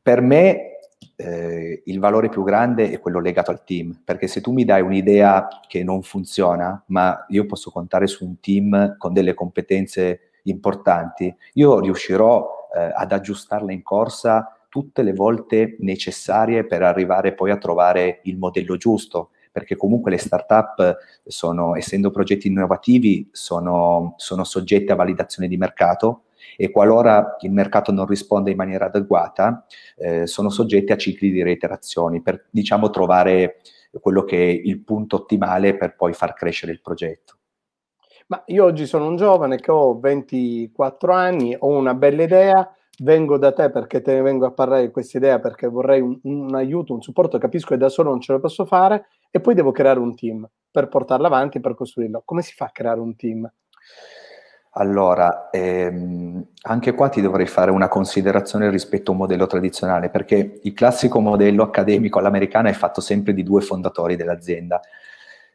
Per 0.02 0.22
me 0.22 0.78
eh, 1.18 1.82
il 1.84 2.00
valore 2.00 2.30
più 2.30 2.44
grande 2.44 2.90
è 2.92 3.00
quello 3.00 3.20
legato 3.20 3.52
al 3.52 3.66
team, 3.66 4.02
perché 4.06 4.28
se 4.28 4.40
tu 4.40 4.54
mi 4.54 4.64
dai 4.64 4.82
un'idea 4.82 5.48
che 5.68 5.84
non 5.84 6.04
funziona, 6.04 6.82
ma 6.88 7.26
io 7.30 7.46
posso 7.46 7.70
contare 7.70 8.08
su 8.08 8.24
un 8.24 8.40
team 8.40 8.96
con 8.98 9.12
delle 9.12 9.34
competenze 9.34 10.32
importanti, 10.44 11.36
io 11.54 11.82
riuscirò 11.82 12.70
eh, 12.74 12.92
ad 12.94 13.12
aggiustarla 13.12 13.74
in 13.74 13.84
corsa 13.84 14.57
tutte 14.78 15.02
le 15.02 15.14
volte 15.14 15.76
necessarie 15.80 16.64
per 16.64 16.84
arrivare 16.84 17.34
poi 17.34 17.50
a 17.50 17.58
trovare 17.58 18.20
il 18.26 18.38
modello 18.38 18.78
giusto, 18.78 19.32
perché 19.52 19.76
comunque 19.76 20.12
le 20.12 20.20
start-up 20.20 20.98
sono, 21.26 21.76
essendo 21.76 22.12
progetti 22.12 22.48
innovativi, 22.48 23.28
sono, 23.32 24.14
sono 24.18 24.44
soggette 24.44 24.92
a 24.92 24.96
validazione 24.96 25.48
di 25.48 25.58
mercato 25.58 26.26
e 26.56 26.70
qualora 26.70 27.38
il 27.40 27.52
mercato 27.52 27.92
non 27.92 28.06
risponde 28.06 28.52
in 28.52 28.58
maniera 28.58 28.86
adeguata, 28.86 29.66
eh, 29.96 30.28
sono 30.28 30.52
soggette 30.52 30.94
a 30.94 30.98
cicli 30.98 31.32
di 31.32 31.42
reiterazioni 31.42 32.22
per, 32.22 32.46
diciamo, 32.52 32.92
trovare 32.92 33.62
quello 34.00 34.24
che 34.26 34.38
è 34.38 34.62
il 34.64 34.84
punto 34.84 35.16
ottimale 35.16 35.76
per 35.76 35.96
poi 35.96 36.14
far 36.14 36.34
crescere 36.34 36.72
il 36.72 36.82
progetto. 36.82 37.38
Ma 38.28 38.44
io 38.46 38.64
oggi 38.64 38.86
sono 38.86 39.08
un 39.08 39.16
giovane 39.16 39.58
che 39.58 39.72
ho 39.72 40.00
24 40.00 41.14
anni, 41.14 41.56
ho 41.58 41.76
una 41.76 41.96
bella 41.96 42.22
idea, 42.22 42.72
vengo 43.00 43.38
da 43.38 43.52
te 43.52 43.70
perché 43.70 44.02
te 44.02 44.14
ne 44.14 44.22
vengo 44.22 44.46
a 44.46 44.52
parlare 44.52 44.84
di 44.84 44.92
questa 44.92 45.18
idea 45.18 45.40
perché 45.40 45.68
vorrei 45.68 46.02
un, 46.02 46.20
un, 46.24 46.56
aiuto, 46.56 46.94
un 46.94 47.02
supporto, 47.02 47.38
capisco 47.38 47.70
che 47.70 47.78
da 47.78 47.90
solo 47.90 48.10
non 48.10 48.22
ce 48.22 48.32
lo 48.32 48.40
posso 48.40 48.66
fare 48.66 49.08
e 49.30 49.40
poi 49.40 49.54
devo 49.54 49.72
creare 49.72 50.00
un 50.00 50.16
team 50.16 50.48
per 50.72 50.88
portarlo 50.88 51.26
avanti, 51.26 51.60
per 51.60 51.76
costruirlo. 51.76 52.22
Come 52.26 52.42
si 52.42 52.54
fa 52.54 52.66
a 52.66 52.72
creare 52.72 53.00
un 53.00 53.16
team? 53.16 53.52
Allora, 54.80 55.50
ehm, 55.50 56.50
anche 56.64 56.94
qua 56.94 57.10
ti 57.10 57.20
dovrei 57.20 57.48
fare 57.48 57.72
una 57.72 57.88
considerazione 57.88 58.70
rispetto 58.70 59.10
a 59.10 59.14
un 59.14 59.22
modello 59.22 59.48
tradizionale, 59.48 60.10
perché 60.10 60.60
il 60.62 60.74
classico 60.74 61.20
modello 61.20 61.64
accademico 61.64 62.20
all'americana 62.20 62.70
è 62.70 62.74
fatto 62.74 63.02
sempre 63.02 63.34
di 63.34 63.42
due 63.42 63.62
fondatori 63.62 64.16
dell'azienda. 64.16 64.80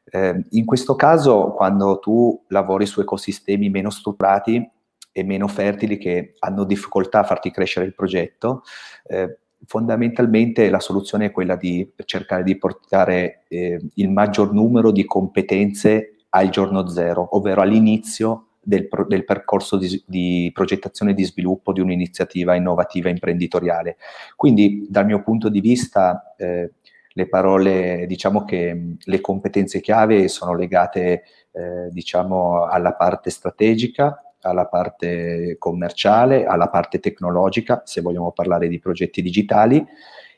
Eh, 0.04 0.44
in 0.50 0.64
questo 0.64 0.96
caso, 0.96 1.52
quando 1.52 2.00
tu 2.00 2.44
lavori 2.48 2.84
su 2.84 3.00
ecosistemi 3.00 3.70
meno 3.70 3.90
strutturati, 3.90 4.68
e 5.12 5.22
meno 5.22 5.46
fertili 5.46 5.98
che 5.98 6.34
hanno 6.38 6.64
difficoltà 6.64 7.20
a 7.20 7.24
farti 7.24 7.50
crescere 7.50 7.86
il 7.86 7.94
progetto, 7.94 8.62
eh, 9.06 9.38
fondamentalmente 9.66 10.70
la 10.70 10.80
soluzione 10.80 11.26
è 11.26 11.30
quella 11.30 11.56
di 11.56 11.92
cercare 12.04 12.42
di 12.42 12.56
portare 12.56 13.44
eh, 13.48 13.80
il 13.94 14.10
maggior 14.10 14.52
numero 14.52 14.90
di 14.90 15.04
competenze 15.04 16.16
al 16.30 16.48
giorno 16.48 16.88
zero, 16.88 17.36
ovvero 17.36 17.60
all'inizio 17.60 18.46
del, 18.60 18.88
pro- 18.88 19.06
del 19.06 19.24
percorso 19.24 19.76
di, 19.76 20.02
di, 20.06 20.50
progettazione 20.54 21.12
e 21.12 21.14
di 21.14 21.24
sviluppo 21.24 21.72
di 21.72 21.80
un'iniziativa 21.80 22.54
innovativa 22.54 23.08
imprenditoriale. 23.08 23.96
Quindi 24.36 24.86
dal 24.88 25.04
mio 25.04 25.22
punto 25.22 25.48
di 25.48 25.60
vista 25.60 26.34
eh, 26.36 26.72
le 27.14 27.28
parole, 27.28 28.06
diciamo 28.06 28.44
che 28.44 28.96
le 28.98 29.20
competenze 29.20 29.80
chiave 29.80 30.28
sono 30.28 30.54
legate 30.54 31.24
eh, 31.52 31.90
diciamo 31.90 32.64
alla 32.64 32.94
parte 32.94 33.28
strategica, 33.30 34.31
alla 34.42 34.66
parte 34.66 35.56
commerciale, 35.58 36.44
alla 36.44 36.68
parte 36.68 37.00
tecnologica, 37.00 37.82
se 37.84 38.00
vogliamo 38.00 38.32
parlare 38.32 38.68
di 38.68 38.78
progetti 38.78 39.22
digitali, 39.22 39.84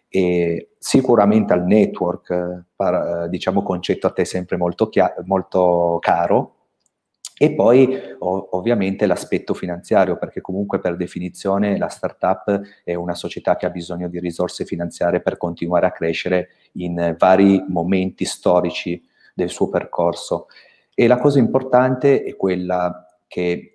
e 0.09 0.71
sicuramente 0.79 1.53
al 1.53 1.65
network, 1.65 2.67
par, 2.77 3.29
diciamo 3.29 3.63
concetto 3.63 4.07
a 4.07 4.11
te 4.11 4.25
sempre 4.25 4.57
molto, 4.57 4.89
chia- 4.89 5.15
molto 5.25 5.99
caro, 6.01 6.53
e 7.37 7.53
poi 7.53 7.99
ov- 8.21 8.47
ovviamente 8.51 9.07
l'aspetto 9.07 9.55
finanziario, 9.55 10.17
perché 10.17 10.41
comunque 10.41 10.79
per 10.79 10.95
definizione 10.95 11.77
la 11.79 11.89
startup 11.89 12.61
è 12.85 12.95
una 12.95 13.15
società 13.15 13.57
che 13.57 13.67
ha 13.67 13.71
bisogno 13.71 14.07
di 14.07 14.21
risorse 14.21 14.65
finanziarie 14.65 15.21
per 15.21 15.37
continuare 15.37 15.87
a 15.87 15.91
crescere 15.91 16.51
in 16.75 17.17
vari 17.19 17.65
momenti 17.67 18.25
storici 18.25 19.03
del 19.35 19.49
suo 19.49 19.69
percorso. 19.69 20.47
E 20.95 21.09
la 21.09 21.19
cosa 21.19 21.41
importante 21.41 22.23
è 22.23 22.37
quella 22.37 23.05
che 23.27 23.74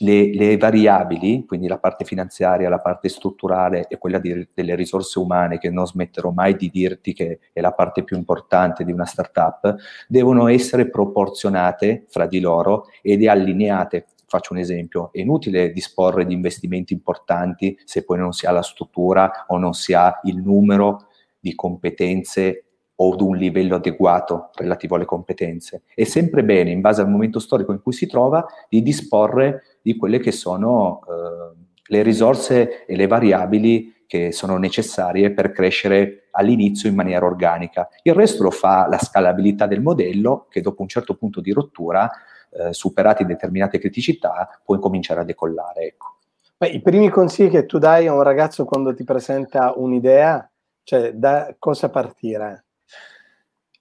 le, 0.00 0.34
le, 0.34 0.56
variabili, 0.56 1.44
quindi 1.46 1.66
la 1.66 1.78
parte 1.78 2.04
finanziaria, 2.04 2.68
la 2.68 2.80
parte 2.80 3.08
strutturale 3.08 3.86
e 3.88 3.98
quella 3.98 4.18
di, 4.18 4.48
delle 4.52 4.74
risorse 4.74 5.18
umane, 5.18 5.58
che 5.58 5.70
non 5.70 5.86
smetterò 5.86 6.30
mai 6.30 6.56
di 6.56 6.70
dirti 6.70 7.12
che 7.12 7.40
è 7.52 7.60
la 7.60 7.72
parte 7.72 8.04
più 8.04 8.16
importante 8.16 8.84
di 8.84 8.92
una 8.92 9.04
startup, 9.04 9.76
devono 10.08 10.48
essere 10.48 10.90
proporzionate 10.90 12.04
fra 12.08 12.26
di 12.26 12.40
loro 12.40 12.86
ed 13.02 13.24
allineate. 13.26 14.06
Faccio 14.26 14.52
un 14.52 14.58
esempio, 14.58 15.10
è 15.12 15.20
inutile 15.20 15.70
disporre 15.70 16.26
di 16.26 16.34
investimenti 16.34 16.92
importanti 16.92 17.78
se 17.84 18.04
poi 18.04 18.18
non 18.18 18.32
si 18.32 18.46
ha 18.46 18.50
la 18.50 18.62
struttura 18.62 19.44
o 19.48 19.58
non 19.58 19.72
si 19.72 19.92
ha 19.94 20.20
il 20.24 20.42
numero 20.42 21.06
di 21.38 21.54
competenze 21.54 22.65
o 22.96 23.12
ad 23.12 23.20
un 23.20 23.36
livello 23.36 23.76
adeguato 23.76 24.50
relativo 24.54 24.96
alle 24.96 25.04
competenze. 25.04 25.82
È 25.94 26.04
sempre 26.04 26.44
bene, 26.44 26.70
in 26.70 26.80
base 26.80 27.02
al 27.02 27.10
momento 27.10 27.38
storico 27.38 27.72
in 27.72 27.82
cui 27.82 27.92
si 27.92 28.06
trova, 28.06 28.46
di 28.68 28.82
disporre 28.82 29.78
di 29.82 29.96
quelle 29.96 30.18
che 30.18 30.32
sono 30.32 31.00
eh, 31.06 31.64
le 31.88 32.02
risorse 32.02 32.84
e 32.86 32.96
le 32.96 33.06
variabili 33.06 34.04
che 34.06 34.32
sono 34.32 34.56
necessarie 34.56 35.32
per 35.32 35.52
crescere 35.52 36.28
all'inizio 36.30 36.88
in 36.88 36.94
maniera 36.94 37.26
organica. 37.26 37.88
Il 38.02 38.14
resto 38.14 38.44
lo 38.44 38.50
fa 38.50 38.86
la 38.88 38.98
scalabilità 38.98 39.66
del 39.66 39.82
modello 39.82 40.46
che 40.48 40.60
dopo 40.60 40.82
un 40.82 40.88
certo 40.88 41.16
punto 41.16 41.40
di 41.40 41.52
rottura, 41.52 42.10
eh, 42.50 42.72
superati 42.72 43.24
determinate 43.24 43.78
criticità, 43.78 44.48
può 44.64 44.74
incominciare 44.74 45.20
a 45.20 45.24
decollare. 45.24 45.82
Ecco. 45.82 46.16
Beh, 46.56 46.68
I 46.68 46.80
primi 46.80 47.10
consigli 47.10 47.50
che 47.50 47.66
tu 47.66 47.78
dai 47.78 48.06
a 48.06 48.14
un 48.14 48.22
ragazzo 48.22 48.64
quando 48.64 48.94
ti 48.94 49.04
presenta 49.04 49.74
un'idea, 49.76 50.48
cioè 50.84 51.12
da 51.12 51.54
cosa 51.58 51.90
partire? 51.90 52.65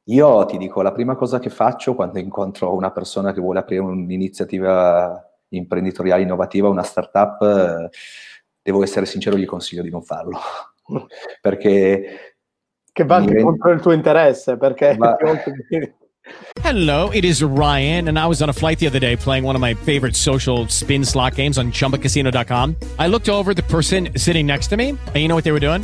Io 0.07 0.45
ti 0.45 0.57
dico, 0.57 0.81
la 0.81 0.91
prima 0.91 1.15
cosa 1.15 1.39
che 1.39 1.49
faccio 1.49 1.95
quando 1.95 2.19
incontro 2.19 2.75
una 2.75 2.91
persona 2.91 3.33
che 3.33 3.41
vuole 3.41 3.59
aprire 3.59 3.81
un'iniziativa 3.81 5.19
imprenditoriale 5.49 6.21
innovativa, 6.21 6.69
una 6.69 6.83
startup, 6.83 7.41
eh, 7.41 7.89
devo 8.61 8.83
essere 8.83 9.07
sincero, 9.07 9.37
gli 9.37 9.45
consiglio 9.45 9.81
di 9.81 9.89
non 9.89 10.03
farlo. 10.03 10.37
perché... 11.41 12.35
Che 12.91 13.03
va 13.03 13.15
anche 13.15 13.33
rend... 13.33 13.45
contro 13.45 13.71
il 13.71 13.81
tuo 13.81 13.93
interesse, 13.93 14.57
perché... 14.57 14.95
Va... 14.95 15.17
Hello, 16.61 17.09
it 17.11 17.23
is 17.23 17.43
Ryan, 17.43 18.07
and 18.07 18.17
I 18.17 18.25
was 18.25 18.41
on 18.41 18.49
a 18.49 18.53
flight 18.53 18.79
the 18.79 18.87
other 18.87 18.99
day 18.99 19.15
playing 19.15 19.43
one 19.43 19.55
of 19.55 19.61
my 19.61 19.73
favorite 19.73 20.15
social 20.15 20.67
spin 20.67 21.05
slot 21.05 21.35
games 21.35 21.57
on 21.57 21.71
ChumbaCasino.com. 21.71 22.75
I 22.97 23.07
looked 23.07 23.29
over 23.29 23.53
the 23.53 23.63
person 23.63 24.09
sitting 24.17 24.47
next 24.47 24.67
to 24.67 24.77
me, 24.77 24.89
and 24.89 25.15
you 25.15 25.27
know 25.27 25.35
what 25.35 25.43
they 25.43 25.51
were 25.51 25.59
doing? 25.59 25.83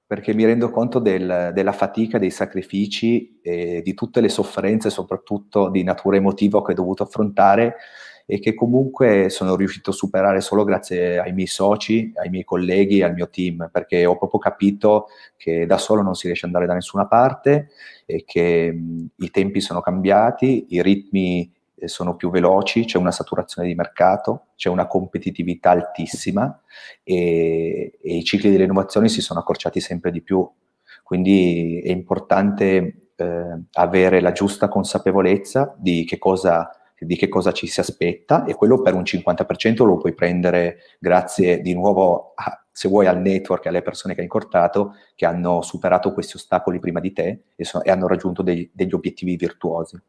Perché 0.11 0.33
mi 0.33 0.43
rendo 0.43 0.69
conto 0.71 0.99
del, 0.99 1.51
della 1.53 1.71
fatica, 1.71 2.17
dei 2.17 2.31
sacrifici 2.31 3.39
e 3.41 3.81
di 3.81 3.93
tutte 3.93 4.19
le 4.19 4.27
sofferenze, 4.27 4.89
soprattutto 4.89 5.69
di 5.69 5.83
natura 5.83 6.17
emotiva 6.17 6.61
che 6.61 6.73
ho 6.73 6.75
dovuto 6.75 7.03
affrontare 7.03 7.77
e 8.25 8.39
che 8.39 8.53
comunque 8.53 9.29
sono 9.29 9.55
riuscito 9.55 9.91
a 9.91 9.93
superare 9.93 10.41
solo 10.41 10.65
grazie 10.65 11.17
ai 11.17 11.31
miei 11.31 11.47
soci, 11.47 12.11
ai 12.15 12.29
miei 12.29 12.43
colleghi, 12.43 13.01
al 13.01 13.13
mio 13.13 13.29
team, 13.29 13.69
perché 13.71 14.05
ho 14.05 14.17
proprio 14.17 14.41
capito 14.41 15.07
che 15.37 15.65
da 15.65 15.77
solo 15.77 16.01
non 16.01 16.13
si 16.13 16.25
riesce 16.25 16.45
ad 16.45 16.51
andare 16.51 16.69
da 16.69 16.75
nessuna 16.77 17.07
parte 17.07 17.69
e 18.05 18.25
che 18.25 18.69
mh, 18.69 19.05
i 19.15 19.29
tempi 19.29 19.61
sono 19.61 19.79
cambiati, 19.79 20.65
i 20.71 20.81
ritmi 20.81 21.49
sono 21.87 22.15
più 22.15 22.29
veloci, 22.29 22.85
c'è 22.85 22.97
una 22.97 23.11
saturazione 23.11 23.67
di 23.67 23.75
mercato, 23.75 24.47
c'è 24.55 24.69
una 24.69 24.87
competitività 24.87 25.71
altissima 25.71 26.61
e, 27.03 27.97
e 28.01 28.15
i 28.17 28.23
cicli 28.23 28.49
delle 28.49 28.63
innovazioni 28.63 29.09
si 29.09 29.21
sono 29.21 29.39
accorciati 29.39 29.79
sempre 29.79 30.11
di 30.11 30.21
più. 30.21 30.47
Quindi 31.03 31.81
è 31.83 31.89
importante 31.89 33.11
eh, 33.15 33.61
avere 33.73 34.21
la 34.21 34.31
giusta 34.31 34.69
consapevolezza 34.69 35.75
di 35.77 36.05
che 36.05 36.17
cosa 36.17 36.69
di 37.05 37.15
che 37.15 37.29
cosa 37.29 37.51
ci 37.51 37.65
si 37.65 37.79
aspetta 37.79 38.45
e 38.45 38.53
quello 38.53 38.81
per 38.81 38.93
un 38.93 39.01
50% 39.01 39.83
lo 39.83 39.97
puoi 39.97 40.13
prendere 40.13 40.77
grazie 40.99 41.59
di 41.61 41.73
nuovo, 41.73 42.33
a, 42.35 42.60
se 42.71 42.87
vuoi, 42.87 43.07
al 43.07 43.19
network 43.19 43.65
e 43.65 43.69
alle 43.69 43.81
persone 43.81 44.13
che 44.13 44.21
hai 44.21 44.25
incontrato 44.25 44.95
che 45.15 45.25
hanno 45.25 45.61
superato 45.61 46.13
questi 46.13 46.37
ostacoli 46.37 46.79
prima 46.79 46.99
di 46.99 47.11
te 47.11 47.43
e, 47.55 47.65
so, 47.65 47.83
e 47.83 47.91
hanno 47.91 48.07
raggiunto 48.07 48.41
dei, 48.41 48.69
degli 48.73 48.93
obiettivi 48.93 49.35
virtuosi. 49.35 49.99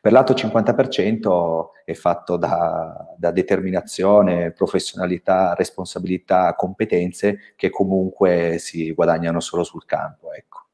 Per 0.00 0.12
l'altro 0.12 0.34
50% 0.34 1.82
è 1.84 1.92
fatto 1.94 2.36
da, 2.36 3.14
da 3.16 3.30
determinazione, 3.30 4.52
professionalità, 4.52 5.54
responsabilità, 5.54 6.54
competenze 6.54 7.54
che 7.56 7.70
comunque 7.70 8.56
si 8.58 8.92
guadagnano 8.92 9.40
solo 9.40 9.64
sul 9.64 9.84
campo. 9.84 10.32
Ecco. 10.32 10.64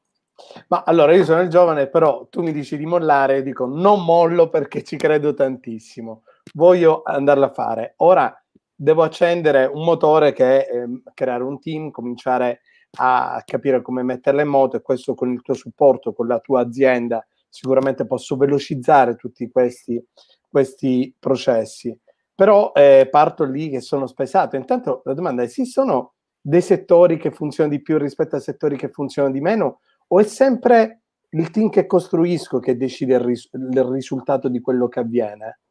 Ma 0.67 0.83
allora 0.85 1.13
io 1.13 1.23
sono 1.23 1.41
il 1.41 1.49
giovane, 1.49 1.87
però 1.87 2.27
tu 2.29 2.41
mi 2.41 2.51
dici 2.51 2.77
di 2.77 2.85
mollare, 2.85 3.41
dico 3.41 3.65
non 3.65 4.03
mollo 4.03 4.49
perché 4.49 4.83
ci 4.83 4.97
credo 4.97 5.33
tantissimo, 5.33 6.23
voglio 6.53 7.01
andarla 7.03 7.47
a 7.47 7.53
fare. 7.53 7.93
Ora 7.97 8.42
devo 8.83 9.03
accendere 9.03 9.65
un 9.65 9.85
motore 9.85 10.33
che 10.33 10.67
è 10.67 10.75
eh, 10.75 11.01
creare 11.13 11.43
un 11.43 11.59
team, 11.59 11.89
cominciare 11.89 12.61
a 12.97 13.41
capire 13.45 13.81
come 13.81 14.03
metterla 14.03 14.41
in 14.41 14.49
moto 14.49 14.75
e 14.75 14.81
questo 14.81 15.15
con 15.15 15.31
il 15.31 15.41
tuo 15.41 15.53
supporto, 15.53 16.13
con 16.13 16.27
la 16.27 16.39
tua 16.39 16.61
azienda, 16.61 17.25
sicuramente 17.49 18.05
posso 18.05 18.35
velocizzare 18.35 19.15
tutti 19.15 19.49
questi, 19.49 20.03
questi 20.49 21.15
processi. 21.17 21.97
Però 22.35 22.71
eh, 22.75 23.07
parto 23.09 23.45
lì 23.45 23.69
che 23.69 23.79
sono 23.79 24.05
spesato. 24.05 24.57
Intanto 24.57 25.01
la 25.05 25.13
domanda 25.13 25.43
è, 25.43 25.45
esistono 25.45 26.15
dei 26.41 26.61
settori 26.61 27.17
che 27.17 27.31
funzionano 27.31 27.75
di 27.75 27.81
più 27.81 27.97
rispetto 27.97 28.35
a 28.35 28.39
settori 28.39 28.75
che 28.75 28.89
funzionano 28.89 29.33
di 29.33 29.41
meno? 29.41 29.79
o 30.07 30.19
è 30.19 30.23
sempre 30.23 31.03
il 31.29 31.49
team 31.49 31.69
che 31.69 31.87
costruisco 31.87 32.59
che 32.59 32.75
decide 32.75 33.15
il, 33.15 33.21
ris- 33.21 33.49
il 33.53 33.83
risultato 33.83 34.49
di 34.49 34.59
quello 34.59 34.87
che 34.89 34.99
avviene? 34.99 35.61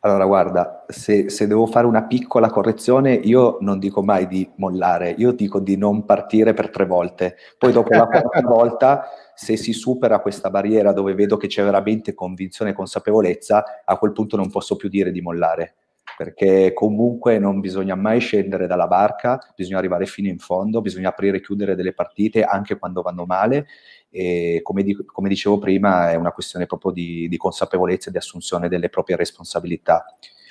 Allora, 0.00 0.24
guarda, 0.24 0.84
se, 0.88 1.28
se, 1.28 1.46
devo 1.46 1.66
fare 1.66 1.86
una 1.86 2.04
piccola 2.04 2.48
correzione, 2.48 3.12
io 3.12 3.58
non 3.60 3.78
dico 3.78 4.02
mai 4.02 4.26
di 4.26 4.50
mollare, 4.56 5.14
io 5.18 5.32
dico 5.32 5.60
di 5.60 5.76
non 5.76 6.06
partire 6.06 6.54
per 6.54 6.70
tre 6.70 6.86
volte. 6.86 7.36
Poi 7.58 7.70
dopo 7.70 7.94
la 7.94 8.06
quarta 8.06 8.40
volta, 8.48 9.08
se 9.34 9.56
si 9.56 9.72
supera 9.74 10.20
questa 10.20 10.48
barriera 10.48 10.92
dove 10.92 11.14
vedo 11.14 11.36
che 11.36 11.48
c'è 11.48 11.62
veramente 11.62 12.14
convinzione 12.14 12.70
e 12.70 12.74
consapevolezza, 12.74 13.82
a 13.84 13.98
quel 13.98 14.12
punto 14.12 14.36
non 14.36 14.50
posso 14.50 14.76
più 14.76 14.88
dire 14.88 15.10
di 15.10 15.20
mollare 15.20 15.74
perché 16.20 16.74
comunque 16.74 17.38
non 17.38 17.60
bisogna 17.60 17.94
mai 17.94 18.20
scendere 18.20 18.66
dalla 18.66 18.86
barca, 18.86 19.38
bisogna 19.56 19.78
arrivare 19.78 20.04
fino 20.04 20.28
in 20.28 20.36
fondo, 20.36 20.82
bisogna 20.82 21.08
aprire 21.08 21.38
e 21.38 21.40
chiudere 21.40 21.74
delle 21.74 21.94
partite 21.94 22.42
anche 22.42 22.76
quando 22.76 23.00
vanno 23.00 23.24
male 23.24 23.66
e 24.10 24.60
come, 24.62 24.82
di, 24.82 24.94
come 25.06 25.30
dicevo 25.30 25.56
prima 25.56 26.10
è 26.10 26.16
una 26.16 26.32
questione 26.32 26.66
proprio 26.66 26.92
di, 26.92 27.26
di, 27.26 27.38
consapevolezza 27.38 28.10
e 28.10 28.12
di 28.12 28.18
assunzione 28.18 28.68
delle 28.68 28.90
proprie 28.90 29.16
responsabilità. 29.16 30.04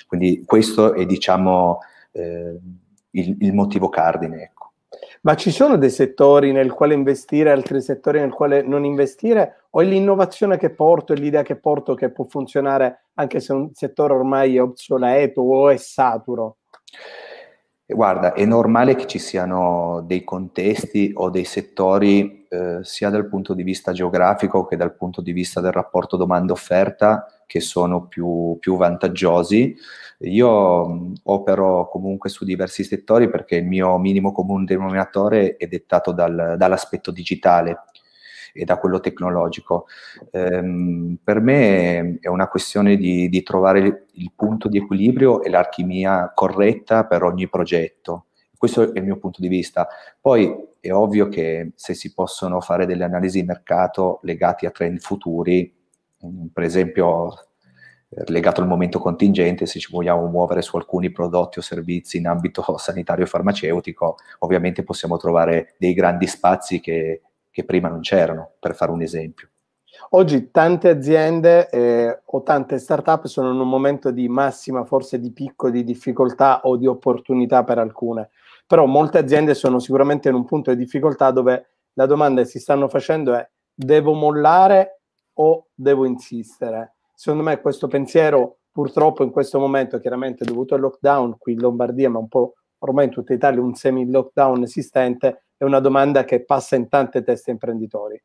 Quindi 0.08 0.42
questo 0.44 0.92
è 0.92 1.06
diciamo 1.06 1.78
eh, 2.10 2.58
il, 3.10 3.36
il 3.38 3.52
motivo 3.52 3.88
cardine. 3.88 4.42
Ecco. 4.42 4.72
Ma 5.22 5.36
ci 5.36 5.52
sono 5.52 5.76
dei 5.76 5.90
settori 5.90 6.50
nel 6.50 6.72
quale 6.72 6.94
investire, 6.94 7.52
altri 7.52 7.80
settori 7.80 8.18
nel 8.18 8.32
quale 8.32 8.62
non 8.62 8.84
investire? 8.84 9.66
O 9.70 9.82
è 9.82 9.84
l'innovazione 9.84 10.56
che 10.56 10.70
porto, 10.70 11.12
è 11.12 11.16
l'idea 11.16 11.42
che 11.42 11.54
porto 11.54 11.94
che 11.94 12.10
può 12.10 12.24
funzionare 12.24 13.04
anche 13.20 13.40
se 13.40 13.52
un 13.52 13.70
settore 13.72 14.14
ormai 14.14 14.56
è 14.56 14.62
obsoleto 14.62 15.40
o 15.40 15.70
è 15.70 15.76
saturo? 15.76 16.56
Guarda, 17.86 18.34
è 18.34 18.44
normale 18.44 18.94
che 18.94 19.06
ci 19.06 19.18
siano 19.18 20.04
dei 20.06 20.22
contesti 20.22 21.10
o 21.14 21.28
dei 21.28 21.44
settori 21.44 22.46
eh, 22.48 22.78
sia 22.82 23.10
dal 23.10 23.28
punto 23.28 23.52
di 23.52 23.64
vista 23.64 23.90
geografico 23.92 24.64
che 24.64 24.76
dal 24.76 24.94
punto 24.94 25.20
di 25.20 25.32
vista 25.32 25.60
del 25.60 25.72
rapporto 25.72 26.16
domanda-offerta 26.16 27.26
che 27.46 27.58
sono 27.58 28.06
più, 28.06 28.56
più 28.60 28.76
vantaggiosi. 28.76 29.76
Io 30.20 30.86
mh, 30.86 31.12
opero 31.24 31.88
comunque 31.88 32.30
su 32.30 32.44
diversi 32.44 32.84
settori 32.84 33.28
perché 33.28 33.56
il 33.56 33.66
mio 33.66 33.98
minimo 33.98 34.30
comune 34.30 34.66
denominatore 34.66 35.56
è 35.56 35.66
dettato 35.66 36.12
dal, 36.12 36.54
dall'aspetto 36.56 37.10
digitale 37.10 37.80
e 38.52 38.64
da 38.64 38.78
quello 38.78 39.00
tecnologico. 39.00 39.86
Ehm, 40.32 41.18
per 41.22 41.40
me 41.40 42.18
è 42.20 42.28
una 42.28 42.48
questione 42.48 42.96
di, 42.96 43.28
di 43.28 43.42
trovare 43.42 44.06
il 44.12 44.32
punto 44.34 44.68
di 44.68 44.78
equilibrio 44.78 45.42
e 45.42 45.50
l'alchimia 45.50 46.32
corretta 46.34 47.06
per 47.06 47.22
ogni 47.22 47.48
progetto. 47.48 48.26
Questo 48.56 48.92
è 48.92 48.98
il 48.98 49.04
mio 49.04 49.18
punto 49.18 49.40
di 49.40 49.48
vista. 49.48 49.88
Poi 50.20 50.54
è 50.80 50.92
ovvio 50.92 51.28
che 51.28 51.72
se 51.74 51.94
si 51.94 52.12
possono 52.12 52.60
fare 52.60 52.86
delle 52.86 53.04
analisi 53.04 53.40
di 53.40 53.46
mercato 53.46 54.20
legate 54.22 54.66
a 54.66 54.70
trend 54.70 54.98
futuri, 55.00 55.72
mm, 56.24 56.46
per 56.52 56.64
esempio 56.64 57.34
legato 58.26 58.60
al 58.60 58.66
momento 58.66 58.98
contingente, 58.98 59.66
se 59.66 59.78
ci 59.78 59.90
vogliamo 59.92 60.26
muovere 60.26 60.62
su 60.62 60.76
alcuni 60.76 61.10
prodotti 61.12 61.58
o 61.58 61.62
servizi 61.62 62.18
in 62.18 62.26
ambito 62.26 62.64
sanitario 62.76 63.24
e 63.24 63.28
farmaceutico, 63.28 64.16
ovviamente 64.40 64.82
possiamo 64.82 65.16
trovare 65.16 65.74
dei 65.78 65.94
grandi 65.94 66.26
spazi 66.26 66.80
che, 66.80 67.22
che 67.50 67.64
prima 67.64 67.88
non 67.88 68.00
c'erano, 68.00 68.52
per 68.58 68.74
fare 68.74 68.90
un 68.90 69.02
esempio. 69.02 69.48
Oggi 70.10 70.50
tante 70.50 70.88
aziende 70.88 71.68
eh, 71.68 72.20
o 72.24 72.42
tante 72.42 72.78
start-up 72.78 73.26
sono 73.26 73.52
in 73.52 73.60
un 73.60 73.68
momento 73.68 74.10
di 74.10 74.28
massima, 74.28 74.84
forse 74.84 75.20
di 75.20 75.32
picco, 75.32 75.70
di 75.70 75.84
difficoltà 75.84 76.60
o 76.62 76.76
di 76.76 76.86
opportunità 76.86 77.64
per 77.64 77.78
alcune, 77.78 78.30
però 78.66 78.86
molte 78.86 79.18
aziende 79.18 79.54
sono 79.54 79.78
sicuramente 79.78 80.28
in 80.28 80.34
un 80.34 80.44
punto 80.44 80.70
di 80.70 80.76
difficoltà 80.76 81.30
dove 81.30 81.70
la 81.94 82.06
domanda 82.06 82.42
che 82.42 82.48
si 82.48 82.58
stanno 82.58 82.88
facendo 82.88 83.34
è 83.34 83.48
devo 83.74 84.14
mollare 84.14 85.00
o 85.34 85.68
devo 85.74 86.04
insistere? 86.06 86.94
secondo 87.20 87.44
me 87.44 87.60
questo 87.60 87.86
pensiero 87.86 88.60
purtroppo 88.72 89.22
in 89.22 89.30
questo 89.30 89.58
momento, 89.58 90.00
chiaramente 90.00 90.42
dovuto 90.42 90.74
al 90.74 90.80
lockdown 90.80 91.36
qui 91.36 91.52
in 91.52 91.60
Lombardia, 91.60 92.08
ma 92.08 92.18
un 92.18 92.28
po' 92.28 92.54
ormai 92.78 93.04
in 93.04 93.10
tutta 93.10 93.34
Italia 93.34 93.60
un 93.60 93.74
semi-lockdown 93.74 94.62
esistente, 94.62 95.48
è 95.60 95.64
una 95.64 95.80
domanda 95.80 96.24
che 96.24 96.42
passa 96.42 96.74
in 96.74 96.88
tante 96.88 97.22
teste 97.22 97.50
imprenditori. 97.50 98.18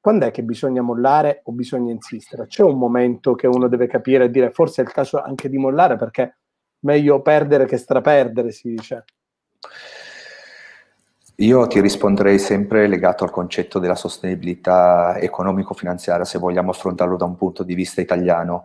Quando 0.00 0.24
è 0.24 0.30
che 0.30 0.42
bisogna 0.42 0.80
mollare 0.80 1.42
o 1.44 1.52
bisogna 1.52 1.92
insistere? 1.92 2.46
C'è 2.46 2.62
un 2.62 2.78
momento 2.78 3.34
che 3.34 3.46
uno 3.46 3.68
deve 3.68 3.86
capire 3.86 4.24
e 4.24 4.30
dire 4.30 4.50
forse 4.50 4.80
è 4.80 4.84
il 4.86 4.90
caso 4.90 5.20
anche 5.20 5.50
di 5.50 5.58
mollare 5.58 5.96
perché 5.96 6.38
meglio 6.84 7.20
perdere 7.20 7.66
che 7.66 7.76
straperdere, 7.76 8.50
si 8.50 8.70
dice. 8.70 9.04
Io 11.34 11.66
ti 11.66 11.82
risponderei 11.82 12.38
sempre 12.38 12.86
legato 12.86 13.24
al 13.24 13.30
concetto 13.30 13.78
della 13.78 13.94
sostenibilità 13.94 15.18
economico-finanziaria, 15.18 16.24
se 16.24 16.38
vogliamo 16.38 16.70
affrontarlo 16.70 17.18
da 17.18 17.26
un 17.26 17.36
punto 17.36 17.62
di 17.62 17.74
vista 17.74 18.00
italiano, 18.00 18.62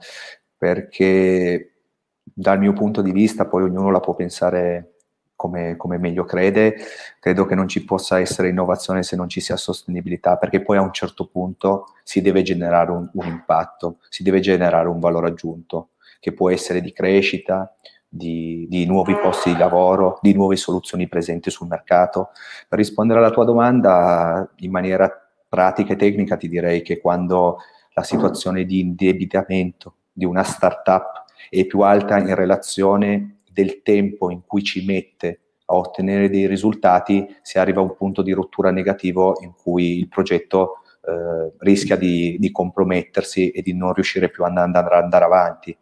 perché 0.58 1.82
dal 2.24 2.60
mio 2.60 2.72
punto 2.72 3.02
di 3.02 3.12
vista, 3.12 3.46
poi 3.46 3.64
ognuno 3.64 3.92
la 3.92 4.00
può 4.00 4.16
pensare 4.16 4.93
come, 5.36 5.76
come, 5.76 5.98
meglio 5.98 6.24
crede, 6.24 6.76
credo 7.20 7.46
che 7.46 7.56
non 7.56 7.68
ci 7.68 7.84
possa 7.84 8.20
essere 8.20 8.50
innovazione 8.50 9.04
se 9.04 9.16
non 9.16 9.30
ci 9.30 9.42
sia 9.42 9.58
sostenibilità, 9.58 10.38
perché 10.38 10.62
poi 10.62 10.78
a 10.78 10.82
un 10.82 10.94
certo 10.94 11.28
punto 11.28 11.88
si 12.04 12.22
deve 12.22 12.42
generare 12.42 12.92
un, 12.92 13.10
un 13.14 13.26
impatto, 13.26 13.98
si 14.10 14.24
deve 14.24 14.40
generare 14.40 14.88
un 14.88 15.00
valore 15.00 15.28
aggiunto, 15.28 15.90
che 16.20 16.34
può 16.34 16.50
essere 16.50 16.82
di 16.82 16.94
crescita, 16.94 17.76
di, 18.08 18.68
di, 18.70 18.86
nuovi 18.86 19.16
posti 19.16 19.52
di 19.52 19.58
lavoro, 19.58 20.20
di 20.22 20.34
nuove 20.34 20.56
soluzioni 20.56 21.08
presenti 21.08 21.50
sul 21.50 21.68
mercato. 21.68 22.30
Per 22.70 22.78
rispondere 22.78 23.20
alla 23.20 23.32
tua 23.32 23.44
domanda 23.44 24.48
in 24.58 24.72
maniera 24.72 25.12
pratica 25.50 25.94
e 25.94 25.96
tecnica 25.96 26.38
ti 26.38 26.48
direi 26.48 26.82
che 26.82 27.00
quando 27.00 27.58
la 27.94 28.04
situazione 28.04 28.66
di 28.66 28.80
indebitamento 28.80 29.96
di 30.12 30.26
una 30.26 30.44
startup 30.44 31.26
è 31.50 31.66
più 31.66 31.82
alta 31.82 32.18
in 32.20 32.34
relazione 32.36 33.33
del 33.54 33.82
tempo 33.84 34.32
in 34.32 34.42
cui 34.46 34.64
ci 34.64 34.84
mette 34.84 35.40
a 35.66 35.76
ottenere 35.76 36.30
dei 36.30 36.48
risultati, 36.48 37.26
si 37.42 37.58
arriva 37.58 37.80
a 37.80 37.84
un 37.84 37.96
punto 37.96 38.22
di 38.22 38.32
rottura 38.32 38.72
negativo 38.72 39.40
in 39.42 39.54
cui 39.54 40.00
il 40.00 40.10
progetto 40.10 40.80
eh, 41.06 41.54
rischia 41.60 41.96
di, 41.96 42.38
di, 42.40 42.52
compromettersi 42.52 43.52
e 43.52 43.62
di 43.62 43.74
non 43.74 43.94
riuscire 43.94 44.30
più 44.30 44.44
ad 44.44 44.58
andare, 44.58 44.96
andare 44.96 45.26
avanti. 45.26 45.78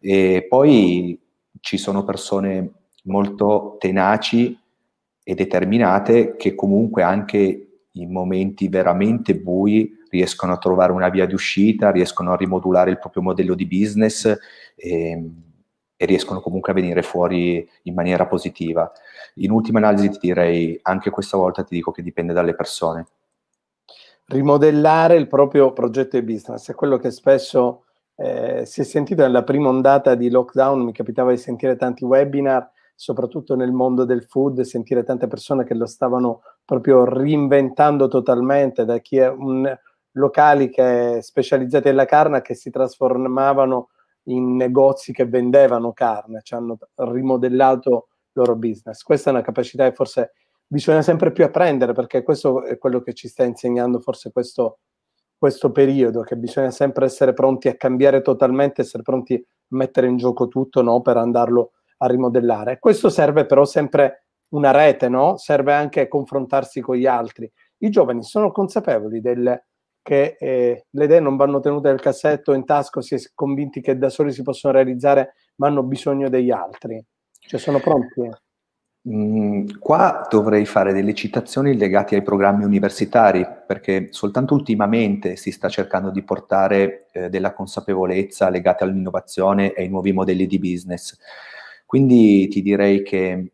E 0.00 0.46
poi 0.48 1.20
ci 1.60 1.78
sono 1.78 2.04
persone 2.04 2.70
molto 3.04 3.76
tenaci 3.78 4.58
e 5.22 5.34
determinate 5.34 6.36
che 6.36 6.54
comunque 6.54 7.02
anche 7.02 7.66
in 7.92 8.10
momenti 8.10 8.68
veramente 8.68 9.36
bui 9.36 9.98
riescono 10.10 10.52
a 10.52 10.58
trovare 10.58 10.92
una 10.92 11.08
via 11.08 11.26
di 11.26 11.34
uscita, 11.34 11.90
riescono 11.90 12.32
a 12.32 12.36
rimodulare 12.36 12.90
il 12.90 12.98
proprio 12.98 13.22
modello 13.22 13.54
di 13.54 13.66
business 13.66 14.32
e, 14.74 15.30
e 16.02 16.06
riescono 16.06 16.40
comunque 16.40 16.72
a 16.72 16.74
venire 16.74 17.00
fuori 17.02 17.64
in 17.82 17.94
maniera 17.94 18.26
positiva. 18.26 18.90
In 19.34 19.52
ultima 19.52 19.78
analisi 19.78 20.10
ti 20.10 20.18
direi, 20.20 20.76
anche 20.82 21.10
questa 21.10 21.36
volta 21.36 21.62
ti 21.62 21.76
dico 21.76 21.92
che 21.92 22.02
dipende 22.02 22.32
dalle 22.32 22.56
persone. 22.56 23.06
Rimodellare 24.24 25.14
il 25.14 25.28
proprio 25.28 25.72
progetto 25.72 26.18
di 26.18 26.24
business 26.24 26.68
è 26.68 26.74
quello 26.74 26.96
che 26.96 27.12
spesso 27.12 27.84
eh, 28.16 28.66
si 28.66 28.80
è 28.80 28.84
sentito 28.84 29.22
nella 29.22 29.44
prima 29.44 29.68
ondata 29.68 30.16
di 30.16 30.28
lockdown, 30.28 30.80
mi 30.80 30.92
capitava 30.92 31.30
di 31.30 31.36
sentire 31.36 31.76
tanti 31.76 32.04
webinar, 32.04 32.68
soprattutto 32.96 33.54
nel 33.54 33.70
mondo 33.70 34.04
del 34.04 34.24
food, 34.24 34.62
sentire 34.62 35.04
tante 35.04 35.28
persone 35.28 35.62
che 35.62 35.74
lo 35.74 35.86
stavano 35.86 36.40
proprio 36.64 37.04
reinventando 37.04 38.08
totalmente, 38.08 38.84
da 38.84 38.98
chi 38.98 39.18
è 39.18 39.28
un 39.28 39.72
locali 40.16 40.68
che 40.68 41.20
specializzati 41.22 41.86
nella 41.86 42.06
carne 42.06 42.42
che 42.42 42.54
si 42.54 42.70
trasformavano 42.70 43.90
in 44.24 44.56
negozi 44.56 45.12
che 45.12 45.26
vendevano 45.26 45.92
carne, 45.92 46.40
ci 46.42 46.54
hanno 46.54 46.78
rimodellato 46.94 47.90
il 47.90 48.30
loro 48.32 48.56
business. 48.56 49.02
Questa 49.02 49.30
è 49.30 49.32
una 49.32 49.42
capacità 49.42 49.88
che 49.88 49.94
forse 49.94 50.32
bisogna 50.66 51.02
sempre 51.02 51.32
più 51.32 51.44
apprendere 51.44 51.92
perché 51.92 52.22
questo 52.22 52.64
è 52.64 52.78
quello 52.78 53.00
che 53.02 53.14
ci 53.14 53.28
sta 53.28 53.44
insegnando 53.44 54.00
forse 54.00 54.32
questo 54.32 54.78
questo 55.42 55.72
periodo, 55.72 56.20
che 56.20 56.36
bisogna 56.36 56.70
sempre 56.70 57.04
essere 57.06 57.32
pronti 57.32 57.66
a 57.66 57.74
cambiare 57.74 58.22
totalmente, 58.22 58.82
essere 58.82 59.02
pronti 59.02 59.34
a 59.34 59.40
mettere 59.70 60.06
in 60.06 60.16
gioco 60.16 60.46
tutto 60.46 60.82
no? 60.82 61.00
per 61.00 61.16
andarlo 61.16 61.72
a 61.96 62.06
rimodellare. 62.06 62.78
Questo 62.78 63.08
serve 63.08 63.44
però 63.44 63.64
sempre 63.64 64.26
una 64.50 64.70
rete, 64.70 65.08
no? 65.08 65.36
serve 65.36 65.72
anche 65.72 66.06
confrontarsi 66.06 66.80
con 66.80 66.94
gli 66.94 67.06
altri. 67.06 67.50
I 67.78 67.90
giovani 67.90 68.22
sono 68.22 68.52
consapevoli 68.52 69.20
del, 69.20 69.60
che 70.02 70.36
eh, 70.38 70.86
le 70.90 71.04
idee 71.04 71.20
non 71.20 71.36
vanno 71.36 71.60
tenute 71.60 71.88
nel 71.88 72.00
cassetto 72.00 72.52
in 72.52 72.64
tasca, 72.64 73.00
si 73.00 73.14
è 73.14 73.18
convinti 73.34 73.80
che 73.80 73.96
da 73.96 74.08
soli 74.08 74.32
si 74.32 74.42
possono 74.42 74.74
realizzare, 74.74 75.34
ma 75.56 75.68
hanno 75.68 75.82
bisogno 75.84 76.28
degli 76.28 76.50
altri. 76.50 77.02
Cioè 77.38 77.60
sono 77.60 77.78
pronti. 77.78 78.28
Mm, 79.08 79.66
qua 79.80 80.28
dovrei 80.30 80.64
fare 80.64 80.92
delle 80.92 81.12
citazioni 81.12 81.76
legate 81.76 82.14
ai 82.14 82.22
programmi 82.22 82.64
universitari, 82.64 83.44
perché 83.66 84.08
soltanto 84.10 84.54
ultimamente 84.54 85.36
si 85.36 85.50
sta 85.50 85.68
cercando 85.68 86.10
di 86.10 86.22
portare 86.22 87.08
eh, 87.12 87.28
della 87.28 87.52
consapevolezza 87.52 88.48
legata 88.48 88.84
all'innovazione 88.84 89.72
e 89.72 89.82
ai 89.82 89.88
nuovi 89.88 90.12
modelli 90.12 90.46
di 90.46 90.58
business. 90.58 91.16
Quindi 91.84 92.48
ti 92.48 92.62
direi 92.62 93.02
che 93.02 93.52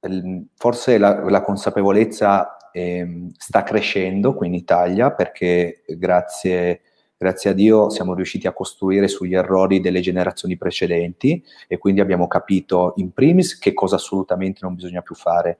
eh, 0.00 0.44
forse 0.54 0.98
la, 0.98 1.28
la 1.28 1.42
consapevolezza 1.42 2.56
eh, 2.72 3.28
sta 3.36 3.62
crescendo 3.62 4.34
qui 4.34 4.48
in 4.48 4.54
Italia, 4.54 5.12
perché 5.12 5.84
grazie 5.86 6.70
a 6.70 6.90
grazie 7.22 7.50
a 7.50 7.52
Dio 7.52 7.88
siamo 7.88 8.14
riusciti 8.14 8.48
a 8.48 8.52
costruire 8.52 9.06
sugli 9.06 9.34
errori 9.34 9.78
delle 9.78 10.00
generazioni 10.00 10.56
precedenti 10.56 11.42
e 11.68 11.78
quindi 11.78 12.00
abbiamo 12.00 12.26
capito 12.26 12.94
in 12.96 13.12
primis 13.12 13.56
che 13.58 13.72
cosa 13.72 13.94
assolutamente 13.94 14.58
non 14.62 14.74
bisogna 14.74 15.02
più 15.02 15.14
fare. 15.14 15.58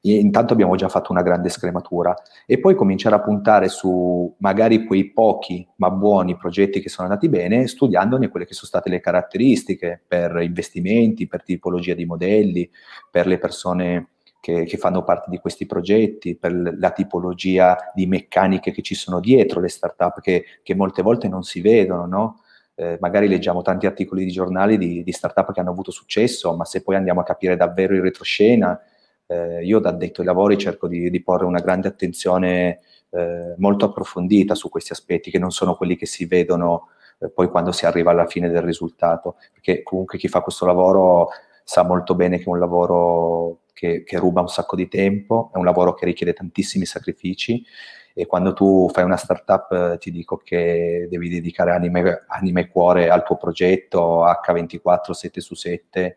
E 0.00 0.12
intanto 0.12 0.52
abbiamo 0.52 0.76
già 0.76 0.88
fatto 0.88 1.10
una 1.10 1.22
grande 1.22 1.48
scrematura 1.48 2.14
e 2.46 2.60
poi 2.60 2.76
cominciare 2.76 3.16
a 3.16 3.20
puntare 3.20 3.68
su 3.68 4.32
magari 4.38 4.84
quei 4.84 5.10
pochi 5.10 5.66
ma 5.76 5.90
buoni 5.90 6.36
progetti 6.36 6.80
che 6.80 6.88
sono 6.88 7.08
andati 7.08 7.28
bene, 7.28 7.66
studiandone 7.66 8.28
quelle 8.28 8.46
che 8.46 8.54
sono 8.54 8.68
state 8.68 8.90
le 8.90 9.00
caratteristiche 9.00 10.00
per 10.06 10.40
investimenti, 10.40 11.26
per 11.26 11.42
tipologia 11.42 11.94
di 11.94 12.04
modelli, 12.04 12.70
per 13.10 13.26
le 13.26 13.38
persone 13.38 14.10
che, 14.40 14.64
che, 14.64 14.76
fanno 14.76 15.04
parte 15.04 15.30
di 15.30 15.38
questi 15.38 15.66
progetti, 15.66 16.36
per 16.36 16.76
la 16.78 16.90
tipologia 16.90 17.76
di 17.94 18.06
meccaniche 18.06 18.70
che 18.70 18.82
ci 18.82 18.94
sono 18.94 19.20
dietro 19.20 19.60
le 19.60 19.68
startup 19.68 20.20
che, 20.20 20.44
che 20.62 20.74
molte 20.74 21.02
volte 21.02 21.28
non 21.28 21.42
si 21.42 21.60
vedono, 21.60 22.06
no? 22.06 22.40
eh, 22.74 22.96
magari 23.00 23.26
leggiamo 23.26 23.62
tanti 23.62 23.86
articoli 23.86 24.24
di 24.24 24.30
giornali 24.30 24.78
di, 24.78 25.02
di 25.02 25.12
startup 25.12 25.52
che 25.52 25.60
hanno 25.60 25.70
avuto 25.70 25.90
successo, 25.90 26.54
ma 26.54 26.64
se 26.64 26.82
poi 26.82 26.94
andiamo 26.94 27.20
a 27.20 27.24
capire 27.24 27.56
davvero 27.56 27.94
in 27.94 28.02
retroscena, 28.02 28.80
eh, 29.26 29.64
io 29.64 29.80
da 29.80 29.90
addetto 29.90 30.20
ai 30.20 30.26
lavori 30.26 30.56
cerco 30.56 30.86
di, 30.86 31.10
di 31.10 31.22
porre 31.22 31.44
una 31.44 31.60
grande 31.60 31.88
attenzione 31.88 32.80
eh, 33.10 33.54
molto 33.56 33.86
approfondita 33.86 34.54
su 34.54 34.68
questi 34.68 34.92
aspetti 34.92 35.30
che 35.30 35.38
non 35.38 35.50
sono 35.50 35.74
quelli 35.74 35.96
che 35.96 36.06
si 36.06 36.26
vedono 36.26 36.88
eh, 37.18 37.28
poi 37.30 37.48
quando 37.48 37.72
si 37.72 37.84
arriva 37.84 38.12
alla 38.12 38.26
fine 38.26 38.48
del 38.48 38.62
risultato, 38.62 39.36
perché 39.52 39.82
comunque 39.82 40.18
chi 40.18 40.28
fa 40.28 40.40
questo 40.40 40.64
lavoro 40.64 41.30
sa 41.64 41.82
molto 41.82 42.14
bene 42.14 42.38
che 42.38 42.44
è 42.44 42.48
un 42.48 42.58
lavoro 42.58 43.58
che, 43.78 44.02
che, 44.02 44.18
ruba 44.18 44.40
un 44.40 44.48
sacco 44.48 44.74
di 44.74 44.88
tempo, 44.88 45.52
è 45.54 45.56
un 45.56 45.64
lavoro 45.64 45.94
che 45.94 46.04
richiede 46.04 46.32
tantissimi 46.32 46.84
sacrifici 46.84 47.64
e 48.12 48.26
quando 48.26 48.52
tu 48.52 48.90
fai 48.92 49.04
una 49.04 49.16
startup 49.16 49.70
eh, 49.70 49.98
ti 49.98 50.10
dico 50.10 50.36
che 50.36 51.06
devi 51.08 51.28
dedicare 51.28 51.70
anime, 51.70 52.24
anime, 52.26 52.62
e 52.62 52.68
cuore 52.68 53.08
al 53.08 53.22
tuo 53.22 53.36
progetto 53.36 54.24
H24, 54.24 55.12
7 55.12 55.40
su 55.40 55.54
7, 55.54 56.16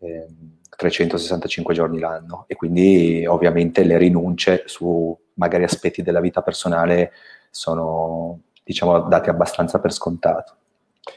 eh, 0.00 0.26
365 0.76 1.74
giorni 1.74 1.98
l'anno 1.98 2.44
e 2.46 2.54
quindi 2.54 3.26
ovviamente 3.26 3.82
le 3.82 3.98
rinunce 3.98 4.62
su, 4.66 5.18
magari 5.34 5.64
aspetti 5.64 6.02
della 6.02 6.20
vita 6.20 6.42
personale 6.42 7.10
sono, 7.50 8.42
diciamo, 8.62 9.00
dati 9.00 9.28
abbastanza 9.30 9.80
per 9.80 9.92
scontato. 9.92 10.54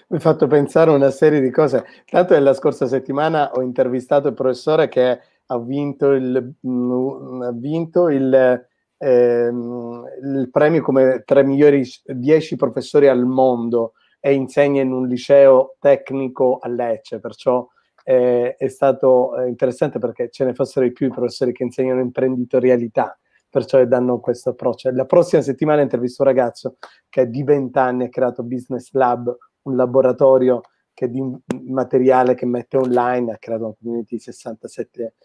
Mi 0.08 0.18
hai 0.18 0.20
fatto 0.20 0.48
pensare 0.48 0.90
a 0.90 0.96
una 0.96 1.12
serie 1.12 1.40
di 1.40 1.52
cose. 1.52 1.86
Tanto 2.10 2.34
nella 2.34 2.56
scorsa 2.56 2.88
settimana 2.88 3.52
ho 3.52 3.62
intervistato 3.62 4.30
il 4.30 4.34
professore 4.34 4.88
che 4.88 5.20
ha 5.48 5.60
vinto 5.60 6.12
il, 6.12 6.56
mm, 6.66 7.42
ha 7.42 7.52
vinto 7.52 8.10
il, 8.10 8.66
ehm, 8.98 10.04
il 10.24 10.50
premio 10.52 10.82
come 10.82 11.24
tra 11.26 11.42
i 11.42 11.46
migliori 11.46 11.84
10 12.06 12.56
professori 12.56 13.08
al 13.08 13.26
mondo 13.26 13.94
e 14.20 14.34
insegna 14.34 14.82
in 14.82 14.92
un 14.94 15.08
liceo 15.08 15.76
tecnico 15.80 16.58
a 16.62 16.70
Lecce, 16.70 17.20
perciò 17.20 17.68
eh, 18.06 18.56
è 18.58 18.68
stato 18.68 19.36
eh, 19.38 19.48
interessante 19.48 20.00
perché 20.00 20.30
ce 20.30 20.46
ne 20.46 20.54
fossero 20.54 20.86
di 20.86 20.94
più 20.94 21.08
i 21.08 21.12
professori 21.12 21.52
che 21.52 21.64
insegnano 21.64 22.02
imprenditorialità, 22.02 23.18
perciò 23.50 23.84
danno 23.86 24.20
questo 24.20 24.52
approccio. 24.52 24.90
La 24.92 25.06
prossima 25.06 25.42
settimana 25.42 25.82
intervisto 25.82 26.24
un 26.24 26.30
ragazzo 26.30 26.78
che 27.10 27.30
di 27.30 27.44
20 27.44 27.78
anni 27.78 28.04
ha 28.06 28.10
creato 28.10 28.44
Business 28.44 28.92
Lab, 28.94 29.36
un 29.64 29.76
laboratorio 29.76 30.62
che 30.94 31.10
di 31.10 31.22
materiale 31.68 32.36
che 32.36 32.46
mette 32.46 32.78
online, 32.78 33.34
ha 33.34 33.38
creato 33.38 33.66
una 33.66 33.76
community 33.80 34.16
di 34.16 34.22
67 34.22 35.16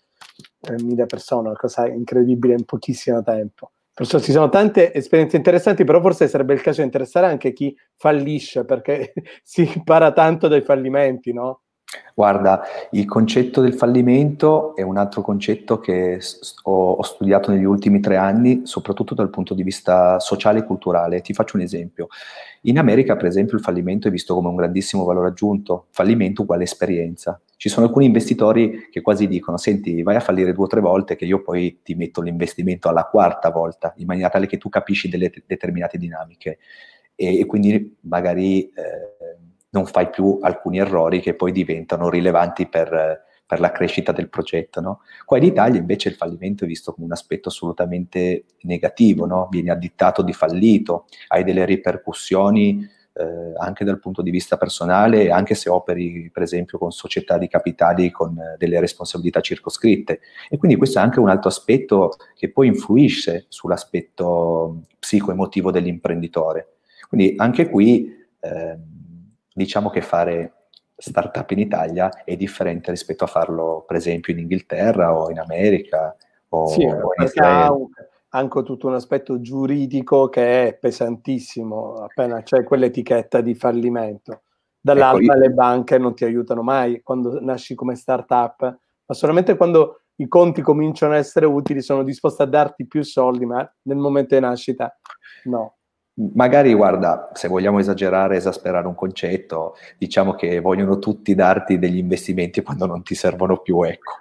mila 0.83 1.07
persone, 1.07 1.49
una 1.49 1.57
cosa 1.57 1.87
incredibile 1.87 2.55
in 2.55 2.65
pochissimo 2.65 3.23
tempo. 3.23 3.73
Perciò 3.93 4.21
ci 4.21 4.31
sono 4.31 4.49
tante 4.49 4.95
esperienze 4.95 5.37
interessanti, 5.37 5.83
però 5.83 6.01
forse 6.01 6.29
sarebbe 6.29 6.55
il 6.55 6.61
caso 6.61 6.81
di 6.81 6.87
interessare 6.87 7.27
anche 7.27 7.53
chi 7.53 7.77
fallisce, 7.97 8.65
perché 8.65 9.13
si 9.43 9.69
impara 9.75 10.13
tanto 10.13 10.47
dai 10.47 10.63
fallimenti, 10.63 11.33
no? 11.33 11.63
Guarda, 12.15 12.63
il 12.91 13.07
concetto 13.07 13.63
del 13.63 13.73
fallimento 13.73 14.77
è 14.77 14.83
un 14.83 14.99
altro 14.99 15.23
concetto 15.23 15.79
che 15.79 16.21
ho, 16.65 16.91
ho, 16.93 17.03
studiato 17.03 17.51
negli 17.51 17.65
ultimi 17.65 18.01
tre 18.01 18.17
anni, 18.17 18.63
soprattutto 18.65 19.15
dal 19.15 19.31
punto 19.31 19.55
di 19.55 19.63
vista 19.63 20.19
sociale 20.19 20.59
e 20.59 20.65
culturale. 20.65 21.23
Ti 21.23 21.33
faccio 21.33 21.57
un 21.57 21.63
esempio. 21.63 22.09
In 22.63 22.79
America, 22.79 23.17
per 23.17 23.25
esempio, 23.25 23.57
il 23.57 23.63
fallimento 23.63 24.09
è 24.09 24.11
visto 24.11 24.35
come 24.35 24.49
un 24.49 24.57
grandissimo 24.57 25.05
valore 25.05 25.29
aggiunto. 25.29 25.87
Fallimento 25.91 26.43
uguale 26.43 26.65
esperienza. 26.65 27.41
Ci 27.57 27.71
sono 27.71 27.87
alcuni 27.87 28.05
investitori 28.05 28.89
che 28.91 29.01
quasi 29.01 29.27
dicono, 29.27 29.57
senti, 29.57 30.03
vai 30.03 30.17
a 30.17 30.21
fallire 30.21 30.53
due 30.53 30.65
o 30.65 30.69
tre 30.69 30.81
volte 30.81 31.17
che 31.17 31.25
io 31.25 31.41
poi 31.41 31.81
ti 31.83 31.95
metto 31.95 32.21
l'investimento 32.21 32.91
alla 32.91 33.05
quarta 33.05 33.51
volta, 33.51 33.95
in 33.97 34.07
maniera 34.07 34.29
tale 34.29 34.47
che 34.47 34.59
tu 34.59 34.69
capisci 34.69 35.09
delle 35.09 35.33
determinate 35.47 35.97
dinamiche. 35.97 36.59
E, 37.15 37.39
e 37.39 37.47
quindi 37.47 37.97
magari... 38.01 38.65
Eh, 38.65 39.47
non 39.71 39.87
fai 39.87 40.09
più 40.11 40.39
alcuni 40.41 40.79
errori 40.79 41.21
che 41.21 41.35
poi 41.35 41.53
diventano 41.53 42.09
rilevanti 42.09 42.67
per, 42.67 43.27
per 43.49 43.61
la 43.61 43.73
crescita 43.73 44.13
del 44.13 44.29
progetto. 44.29 44.81
No? 44.81 45.01
Qua 45.25 45.39
in 45.39 45.45
Italia 45.45 45.81
invece 45.81 46.11
il 46.11 46.17
fallimento 46.17 46.65
è 46.65 46.67
visto 46.67 46.93
come 46.93 47.07
un 47.07 47.13
aspetto 47.13 47.49
assolutamente 47.49 48.45
negativo, 48.63 49.25
no? 49.25 49.49
vieni 49.51 49.71
addittato 49.71 50.23
di 50.23 50.35
fallito, 50.35 51.07
hai 51.29 51.45
delle 51.45 51.65
ripercussioni 51.65 52.87
eh, 53.15 53.53
anche 53.57 53.85
dal 53.85 53.99
punto 53.99 54.21
di 54.21 54.31
vista 54.31 54.57
personale, 54.59 55.31
anche 55.31 55.55
se 55.55 55.71
operi 55.71 56.31
per 56.31 56.43
esempio 56.43 56.79
con 56.79 56.93
società 56.93 57.37
di 57.39 57.49
capitali 57.49 58.11
con 58.11 58.39
eh, 58.39 58.57
delle 58.59 58.81
responsabilità 58.81 59.41
circoscritte. 59.41 60.21
E 60.49 60.59
quindi 60.59 60.77
questo 60.77 60.99
è 60.99 61.03
anche 61.03 61.19
un 61.19 61.31
altro 61.31 61.49
aspetto 61.49 62.17
che 62.35 62.53
poi 62.53 62.67
influisce 62.67 63.47
sull'aspetto 63.49 64.83
psicoemotivo 64.99 65.71
dell'imprenditore. 65.71 66.77
Quindi 67.09 67.35
anche 67.37 67.69
qui... 67.69 68.15
Eh, 68.41 68.97
diciamo 69.59 69.91
che 69.91 70.01
fare 70.01 70.53
startup 70.97 71.51
in 71.51 71.59
Italia 71.59 72.25
è 72.25 72.37
differente 72.37 72.91
rispetto 72.91 73.25
a 73.25 73.27
farlo, 73.27 73.85
per 73.87 73.97
esempio, 73.97 74.33
in 74.33 74.39
Inghilterra 74.39 75.15
o 75.15 75.31
in 75.31 75.41
America 75.41 76.17
o, 76.51 76.67
sì, 76.69 76.85
o 76.85 77.11
in 77.17 77.25
Israele. 77.25 77.89
Anche 78.31 78.63
tutto 78.63 78.87
un 78.87 78.95
aspetto 78.95 79.41
giuridico 79.41 80.29
che 80.29 80.69
è 80.69 80.75
pesantissimo, 80.75 81.95
appena 81.95 82.43
c'è 82.43 82.63
quell'etichetta 82.63 83.41
di 83.41 83.55
fallimento. 83.55 84.43
Dall'altra 84.81 85.23
ecco, 85.23 85.35
io... 85.35 85.41
le 85.41 85.51
banche 85.51 85.99
non 85.99 86.15
ti 86.15 86.25
aiutano 86.25 86.63
mai 86.63 87.03
quando 87.03 87.41
nasci 87.41 87.75
come 87.75 87.97
startup, 87.97 88.61
ma 88.61 89.15
solamente 89.15 89.57
quando 89.57 90.03
i 90.17 90.29
conti 90.29 90.63
cominciano 90.63 91.15
a 91.15 91.17
essere 91.17 91.47
utili 91.47 91.81
sono 91.81 92.03
disposti 92.03 92.43
a 92.43 92.47
darti 92.47 92.87
più 92.87 93.03
soldi, 93.03 93.47
ma 93.47 93.69
nel 93.83 93.97
momento 93.97 94.35
di 94.35 94.41
nascita 94.41 94.97
no. 95.45 95.78
Magari, 96.35 96.75
guarda, 96.75 97.31
se 97.33 97.47
vogliamo 97.47 97.79
esagerare, 97.79 98.37
esasperare 98.37 98.89
un 98.89 98.97
concetto, 98.97 99.77
diciamo 99.97 100.35
che 100.35 100.59
vogliono 100.59 100.99
tutti 100.99 101.33
darti 101.37 101.79
degli 101.79 101.99
investimenti 101.99 102.61
quando 102.63 102.87
non 102.87 103.05
ti 103.05 103.15
servono 103.15 103.59
più, 103.59 103.85
ecco. 103.85 104.15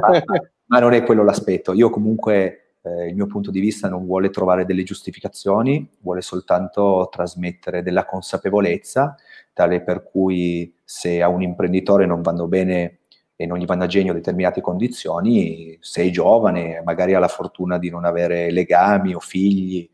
ma, 0.00 0.22
ma, 0.66 0.78
non 0.80 0.92
è 0.92 1.04
quello 1.04 1.22
l'aspetto. 1.22 1.72
Io 1.72 1.88
comunque, 1.88 2.72
eh, 2.82 3.08
il 3.08 3.14
mio 3.14 3.26
punto 3.26 3.52
di 3.52 3.60
vista 3.60 3.88
non 3.88 4.06
vuole 4.06 4.30
trovare 4.30 4.64
delle 4.64 4.82
giustificazioni, 4.82 5.88
vuole 6.00 6.20
soltanto 6.20 7.08
trasmettere 7.12 7.84
della 7.84 8.06
consapevolezza, 8.06 9.14
tale 9.52 9.82
per 9.82 10.02
cui 10.02 10.74
se 10.82 11.22
a 11.22 11.28
un 11.28 11.42
imprenditore 11.42 12.06
non 12.06 12.22
vanno 12.22 12.48
bene 12.48 12.98
e 13.36 13.46
non 13.46 13.58
gli 13.58 13.66
vanno 13.66 13.84
a 13.84 13.86
genio 13.86 14.14
determinate 14.14 14.60
condizioni, 14.60 15.76
sei 15.80 16.10
giovane, 16.10 16.82
magari 16.84 17.14
ha 17.14 17.20
la 17.20 17.28
fortuna 17.28 17.78
di 17.78 17.88
non 17.88 18.04
avere 18.04 18.50
legami 18.50 19.14
o 19.14 19.20
figli, 19.20 19.88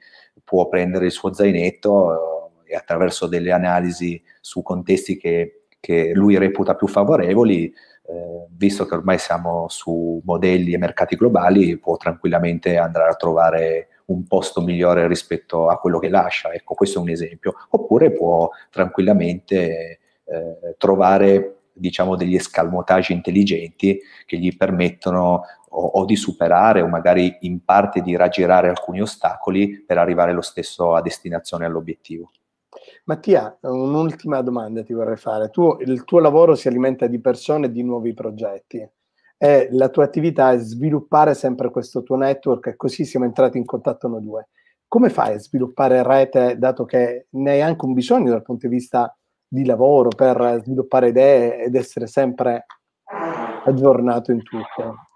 può 0.53 0.69
prendere 0.69 1.07
il 1.07 1.13
suo 1.13 1.33
zainetto 1.33 2.51
eh, 2.67 2.73
e 2.75 2.77
attraverso 2.77 3.27
delle 3.27 3.53
analisi 3.53 4.23
su 4.39 4.61
contesti 4.61 5.17
che, 5.17 5.63
che 5.81 6.13
lui 6.13 6.37
reputa 6.37 6.75
più 6.75 6.89
favorevoli, 6.89 7.65
eh, 7.65 8.47
visto 8.51 8.85
che 8.85 8.95
ormai 8.95 9.17
siamo 9.17 9.65
su 9.71 10.21
modelli 10.23 10.75
e 10.75 10.79
mercati 10.79 11.17
globali, 11.17 11.79
può 11.79 11.97
tranquillamente 11.97 12.77
andare 12.77 13.09
a 13.09 13.15
trovare 13.15 13.89
un 14.07 14.27
posto 14.27 14.61
migliore 14.61 15.09
rispetto 15.09 15.71
a 15.71 15.79
quello 15.79 15.99
che 15.99 16.11
lascia. 16.11 16.53
Ecco, 16.53 16.75
questo 16.75 16.99
è 16.99 17.03
un 17.03 17.09
esempio. 17.09 17.55
Oppure 17.71 18.13
può 18.13 18.51
tranquillamente 18.69 20.01
eh, 20.25 20.75
trovare 20.77 21.61
diciamo 21.73 22.15
degli 22.15 22.35
escalmotaggi 22.35 23.15
intelligenti 23.15 23.99
che 24.27 24.37
gli 24.37 24.55
permettono 24.55 25.45
o, 25.73 25.87
o, 25.87 26.05
di 26.05 26.17
superare 26.17 26.81
o 26.81 26.89
magari 26.89 27.37
in 27.41 27.65
parte 27.65 28.01
di 28.03 28.17
raggirare 28.17 28.69
alcuni 28.69 29.01
ostacoli 29.01 29.83
per 29.85 29.99
arrivare 29.99 30.33
lo 30.33 30.43
stesso 30.43 30.95
a 30.95 31.03
destinazione 31.03 31.65
all'obiettivo. 31.65 32.31
Mattia, 33.05 33.57
un'ultima 33.61 34.41
domanda 34.43 34.83
ti 34.83 34.93
vorrei 34.93 35.17
fare. 35.17 35.51
Tu, 35.51 35.79
il 35.81 36.05
tuo 36.05 36.21
lavoro 36.21 36.55
si 36.55 36.69
alimenta 36.69 37.07
di 37.07 37.21
persone 37.21 37.67
e 37.67 37.73
di 37.73 37.83
nuovi 37.83 38.15
progetti 38.15 38.89
e 39.37 39.69
la 39.73 39.89
tua 39.89 40.05
attività 40.05 40.53
è 40.53 40.59
sviluppare 40.59 41.35
sempre 41.35 41.71
questo 41.71 42.05
tuo 42.05 42.15
network 42.15 42.69
e 42.69 42.77
così 42.77 43.05
siamo 43.05 43.27
entrati 43.27 43.59
in 43.59 43.65
contatto 43.65 44.07
noi 44.07 44.23
due. 44.23 44.49
Come 44.87 45.09
fai 45.09 45.35
a 45.35 45.39
sviluppare 45.41 46.03
rete 46.05 46.57
dato 46.59 46.85
che 46.85 47.27
ne 47.31 47.51
hai 47.51 47.61
anche 47.61 47.85
un 47.85 47.93
bisogno 47.93 48.31
dal 48.31 48.43
punto 48.43 48.69
di 48.69 48.75
vista 48.75 49.13
di 49.49 49.65
lavoro 49.65 50.11
per 50.11 50.61
sviluppare 50.63 51.09
idee 51.09 51.65
ed 51.65 51.75
essere 51.75 52.07
sempre 52.07 52.67
aggiornato 53.65 54.31
in 54.31 54.43
tutto? 54.43 55.12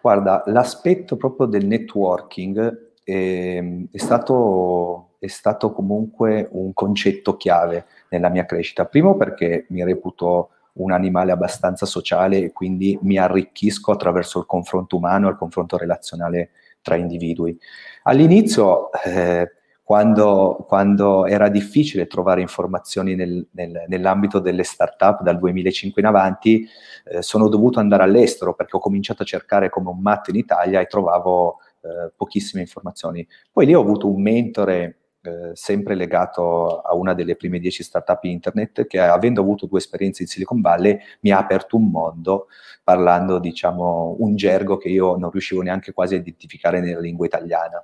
Guarda, 0.00 0.42
l'aspetto 0.46 1.16
proprio 1.16 1.46
del 1.46 1.66
networking 1.66 2.90
è, 3.02 3.10
ehm, 3.10 3.88
è, 3.90 3.98
stato, 3.98 5.14
è 5.18 5.26
stato 5.26 5.72
comunque 5.72 6.48
un 6.52 6.72
concetto 6.72 7.36
chiave 7.36 7.86
nella 8.10 8.28
mia 8.28 8.44
crescita. 8.44 8.86
Primo 8.86 9.16
perché 9.16 9.66
mi 9.70 9.84
reputo 9.84 10.50
un 10.78 10.92
animale 10.92 11.32
abbastanza 11.32 11.86
sociale 11.86 12.38
e 12.38 12.52
quindi 12.52 12.98
mi 13.02 13.18
arricchisco 13.18 13.92
attraverso 13.92 14.38
il 14.38 14.46
confronto 14.46 14.96
umano 14.96 15.26
e 15.26 15.30
il 15.32 15.36
confronto 15.36 15.76
relazionale 15.76 16.50
tra 16.82 16.94
individui. 16.94 17.58
All'inizio, 18.04 18.92
eh, 19.04 19.50
quando, 19.88 20.66
quando, 20.68 21.24
era 21.24 21.48
difficile 21.48 22.06
trovare 22.06 22.42
informazioni 22.42 23.14
nel, 23.14 23.48
nel, 23.52 23.84
nell'ambito 23.88 24.38
delle 24.38 24.62
start-up 24.62 25.22
dal 25.22 25.38
2005 25.38 26.02
in 26.02 26.06
avanti, 26.06 26.68
eh, 27.04 27.22
sono 27.22 27.48
dovuto 27.48 27.80
andare 27.80 28.02
all'estero 28.02 28.52
perché 28.52 28.76
ho 28.76 28.80
cominciato 28.80 29.22
a 29.22 29.24
cercare 29.24 29.70
come 29.70 29.88
un 29.88 29.98
matto 30.00 30.28
in 30.28 30.36
Italia 30.36 30.80
e 30.80 30.86
trovavo 30.88 31.60
eh, 31.80 32.12
pochissime 32.14 32.60
informazioni. 32.60 33.26
Poi 33.50 33.64
lì 33.64 33.72
ho 33.72 33.80
avuto 33.80 34.12
un 34.12 34.20
mentore 34.20 34.98
eh, 35.22 35.52
sempre 35.54 35.94
legato 35.94 36.82
a 36.82 36.94
una 36.94 37.14
delle 37.14 37.36
prime 37.36 37.58
dieci 37.58 37.82
startup 37.82 38.22
internet 38.24 38.86
che 38.86 39.00
avendo 39.00 39.40
avuto 39.40 39.64
due 39.64 39.78
esperienze 39.78 40.20
in 40.20 40.28
Silicon 40.28 40.60
Valley 40.60 40.98
mi 41.20 41.30
ha 41.30 41.38
aperto 41.38 41.76
un 41.76 41.88
mondo 41.88 42.48
parlando 42.84 43.38
diciamo 43.38 44.16
un 44.18 44.36
gergo 44.36 44.76
che 44.76 44.90
io 44.90 45.16
non 45.16 45.30
riuscivo 45.30 45.62
neanche 45.62 45.94
quasi 45.94 46.14
a 46.14 46.18
identificare 46.18 46.80
nella 46.80 47.00
lingua 47.00 47.24
italiana. 47.24 47.82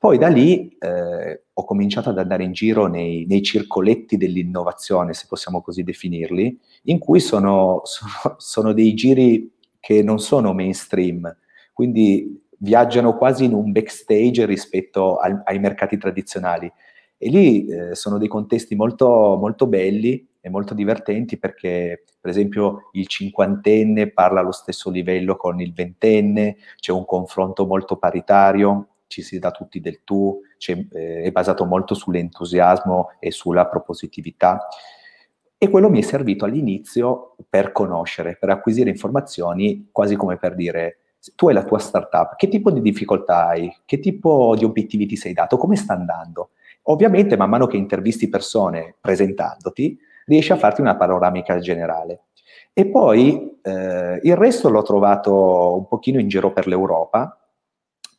Poi 0.00 0.16
da 0.16 0.28
lì 0.28 0.74
eh, 0.78 1.42
ho 1.52 1.64
cominciato 1.66 2.08
ad 2.08 2.16
andare 2.16 2.42
in 2.42 2.52
giro 2.52 2.86
nei, 2.86 3.26
nei, 3.28 3.42
circoletti 3.42 4.16
dell'innovazione, 4.16 5.12
se 5.12 5.26
possiamo 5.28 5.60
così 5.60 5.82
definirli, 5.82 6.58
in 6.84 6.98
cui 6.98 7.20
sono, 7.20 7.82
sono, 7.84 8.36
sono 8.38 8.72
dei 8.72 8.94
giri 8.94 9.52
che 9.78 10.02
non 10.02 10.18
sono 10.18 10.54
mainstream, 10.54 11.36
quindi 11.74 12.42
viaggiano 12.60 13.14
quasi 13.14 13.44
in 13.44 13.52
un 13.52 13.72
backstage 13.72 14.46
rispetto 14.46 15.18
al, 15.18 15.42
ai 15.44 15.58
mercati 15.58 15.98
tradizionali. 15.98 16.72
E 17.18 17.28
lì 17.28 17.66
eh, 17.66 17.94
sono 17.94 18.16
dei 18.16 18.28
contesti 18.28 18.74
molto, 18.74 19.36
molto 19.38 19.66
belli 19.66 20.26
e 20.40 20.48
molto 20.48 20.72
divertenti 20.72 21.36
perché, 21.36 22.04
per 22.18 22.30
esempio, 22.30 22.88
il 22.92 23.06
cinquantenne 23.06 24.10
parla 24.12 24.40
allo 24.40 24.52
stesso 24.52 24.88
livello 24.88 25.36
con 25.36 25.60
il 25.60 25.74
ventenne, 25.74 26.56
c'è 26.76 26.92
un 26.92 27.04
confronto 27.04 27.66
molto 27.66 27.98
paritario, 27.98 28.89
ci 29.10 29.22
si 29.22 29.40
dà 29.40 29.50
tutti 29.50 29.80
del 29.80 30.04
tu, 30.04 30.40
eh, 30.66 31.22
è 31.22 31.30
basato 31.32 31.64
molto 31.64 31.94
sull'entusiasmo 31.94 33.10
e 33.18 33.32
sulla 33.32 33.66
propositività. 33.66 34.68
E 35.58 35.68
quello 35.68 35.90
mi 35.90 35.98
è 35.98 36.02
servito 36.02 36.44
all'inizio 36.44 37.34
per 37.48 37.72
conoscere, 37.72 38.36
per 38.38 38.50
acquisire 38.50 38.88
informazioni, 38.88 39.88
quasi 39.90 40.14
come 40.14 40.38
per 40.38 40.54
dire, 40.54 40.98
tu 41.34 41.48
hai 41.48 41.54
la 41.54 41.64
tua 41.64 41.80
startup, 41.80 42.36
che 42.36 42.48
tipo 42.48 42.70
di 42.70 42.80
difficoltà 42.80 43.48
hai? 43.48 43.76
Che 43.84 43.98
tipo 43.98 44.54
di 44.56 44.64
obiettivi 44.64 45.06
ti 45.06 45.16
sei 45.16 45.32
dato? 45.32 45.58
Come 45.58 45.74
sta 45.74 45.94
andando? 45.94 46.50
Ovviamente, 46.84 47.36
man 47.36 47.50
mano 47.50 47.66
che 47.66 47.76
intervisti 47.76 48.28
persone 48.28 48.94
presentandoti, 49.00 49.98
riesci 50.26 50.52
a 50.52 50.56
farti 50.56 50.80
una 50.80 50.96
panoramica 50.96 51.58
generale. 51.58 52.26
E 52.72 52.86
poi 52.86 53.58
eh, 53.60 54.20
il 54.22 54.36
resto 54.36 54.70
l'ho 54.70 54.82
trovato 54.82 55.76
un 55.76 55.88
pochino 55.88 56.20
in 56.20 56.28
giro 56.28 56.52
per 56.52 56.68
l'Europa, 56.68 57.39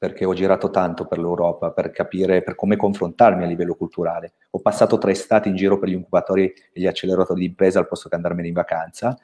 perché 0.02 0.26
ho 0.26 0.34
girato 0.34 0.72
tanto 0.72 1.06
per 1.06 1.20
l'Europa 1.20 1.70
per 1.70 1.92
capire 1.92 2.42
per 2.42 2.56
come 2.56 2.76
confrontarmi 2.76 3.44
a 3.44 3.46
livello 3.46 3.76
culturale. 3.76 4.34
Ho 4.50 4.60
passato 4.60 4.98
tre 4.98 5.14
stati 5.14 5.48
in 5.48 5.56
giro 5.56 5.78
per 5.78 5.90
gli 5.90 5.94
incubatori 5.94 6.46
e 6.46 6.82
gli 6.82 6.88
acceleratori 6.88 7.42
di 7.42 7.46
impresa 7.46 7.78
al 7.78 7.88
posto 7.88 8.10
che 8.10 8.16
andarmene 8.16 8.48
in 8.48 8.54
vacanza. 8.56 9.16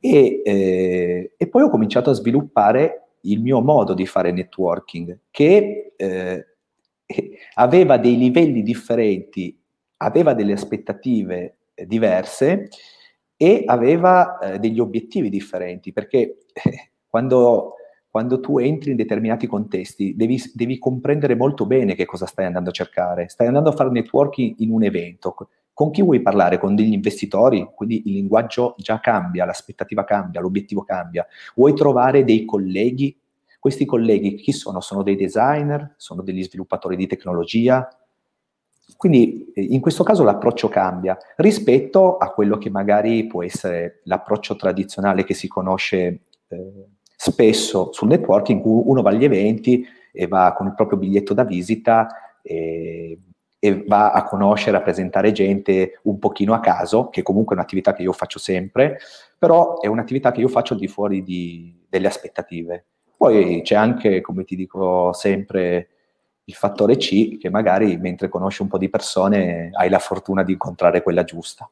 E, 0.00 0.42
eh, 0.44 1.34
e, 1.36 1.46
poi 1.46 1.62
ho 1.62 1.70
cominciato 1.70 2.10
a 2.10 2.14
sviluppare 2.14 3.10
il 3.20 3.40
mio 3.40 3.60
modo 3.60 3.94
di 3.94 4.04
fare 4.04 4.32
networking, 4.32 5.20
che 5.30 5.92
eh, 5.94 6.46
aveva 7.54 7.96
dei 7.96 8.18
livelli 8.18 8.64
differenti, 8.64 9.56
aveva 9.98 10.34
delle 10.34 10.54
aspettative 10.54 11.58
diverse 11.86 12.70
e 13.36 13.62
aveva 13.66 14.38
eh, 14.40 14.58
degli 14.58 14.80
obiettivi 14.80 15.28
differenti, 15.28 15.92
perché 15.92 16.38
quando, 17.06 17.74
quando, 18.12 18.40
tu 18.40 18.58
entri 18.58 18.90
in 18.90 18.96
determinati 18.98 19.46
contesti 19.46 20.14
devi, 20.14 20.38
devi, 20.52 20.78
comprendere 20.78 21.34
molto 21.34 21.64
bene 21.64 21.94
che 21.94 22.04
cosa 22.04 22.26
stai 22.26 22.44
andando 22.44 22.68
a 22.68 22.72
cercare. 22.74 23.30
Stai 23.30 23.46
andando 23.46 23.70
a 23.70 23.72
fare 23.72 23.88
networking 23.88 24.56
in 24.58 24.70
un 24.70 24.82
evento. 24.82 25.34
Con 25.72 25.90
chi 25.90 26.02
vuoi 26.02 26.20
parlare? 26.20 26.58
Con 26.58 26.74
degli 26.74 26.92
investitori? 26.92 27.66
Quindi 27.74 28.02
il 28.04 28.12
linguaggio 28.12 28.74
già 28.76 29.00
cambia, 29.00 29.46
l'aspettativa 29.46 30.04
cambia, 30.04 30.42
l'obiettivo 30.42 30.82
cambia. 30.82 31.26
Vuoi 31.54 31.72
trovare 31.72 32.22
dei 32.22 32.44
colleghi? 32.44 33.18
Questi 33.58 33.86
colleghi 33.86 34.34
chi 34.34 34.52
sono? 34.52 34.82
Sono 34.82 35.02
dei 35.02 35.16
designer? 35.16 35.94
Sono 35.96 36.20
degli 36.20 36.42
sviluppatori 36.42 36.96
di 36.96 37.06
tecnologia? 37.06 37.88
Quindi 38.94 39.50
eh, 39.54 39.62
in 39.62 39.80
questo 39.80 40.04
caso 40.04 40.22
l'approccio 40.22 40.68
cambia 40.68 41.16
rispetto 41.36 42.18
a 42.18 42.30
quello 42.30 42.58
che 42.58 42.68
magari 42.68 43.26
può 43.26 43.42
essere 43.42 44.02
l'approccio 44.04 44.54
tradizionale 44.54 45.24
che 45.24 45.32
si 45.32 45.48
conosce 45.48 46.24
eh, 46.48 46.86
spesso 47.30 47.92
sul 47.92 48.08
networking, 48.08 48.60
uno 48.64 49.00
va 49.00 49.10
agli 49.10 49.22
eventi 49.22 49.86
e 50.10 50.26
va 50.26 50.52
con 50.56 50.66
il 50.66 50.74
proprio 50.74 50.98
biglietto 50.98 51.34
da 51.34 51.44
visita 51.44 52.08
e, 52.42 53.16
e 53.60 53.84
va 53.86 54.10
a 54.10 54.24
conoscere, 54.24 54.76
a 54.76 54.82
presentare 54.82 55.30
gente 55.30 56.00
un 56.02 56.18
pochino 56.18 56.52
a 56.52 56.58
caso, 56.58 57.10
che 57.10 57.22
comunque 57.22 57.54
è 57.54 57.58
un'attività 57.58 57.92
che 57.92 58.02
io 58.02 58.12
faccio 58.12 58.40
sempre, 58.40 58.98
però 59.38 59.78
è 59.78 59.86
un'attività 59.86 60.32
che 60.32 60.40
io 60.40 60.48
faccio 60.48 60.72
al 60.72 60.80
di 60.80 60.88
fuori 60.88 61.22
di, 61.22 61.86
delle 61.88 62.08
aspettative. 62.08 62.86
Poi 63.16 63.62
c'è 63.62 63.76
anche, 63.76 64.20
come 64.20 64.42
ti 64.42 64.56
dico 64.56 65.12
sempre, 65.12 65.90
il 66.46 66.54
fattore 66.54 66.96
C 66.96 67.38
che 67.38 67.50
magari 67.50 67.98
mentre 67.98 68.28
conosci 68.28 68.62
un 68.62 68.68
po' 68.68 68.78
di 68.78 68.90
persone 68.90 69.70
hai 69.74 69.88
la 69.88 70.00
fortuna 70.00 70.42
di 70.42 70.52
incontrare 70.52 71.04
quella 71.04 71.22
giusta. 71.22 71.70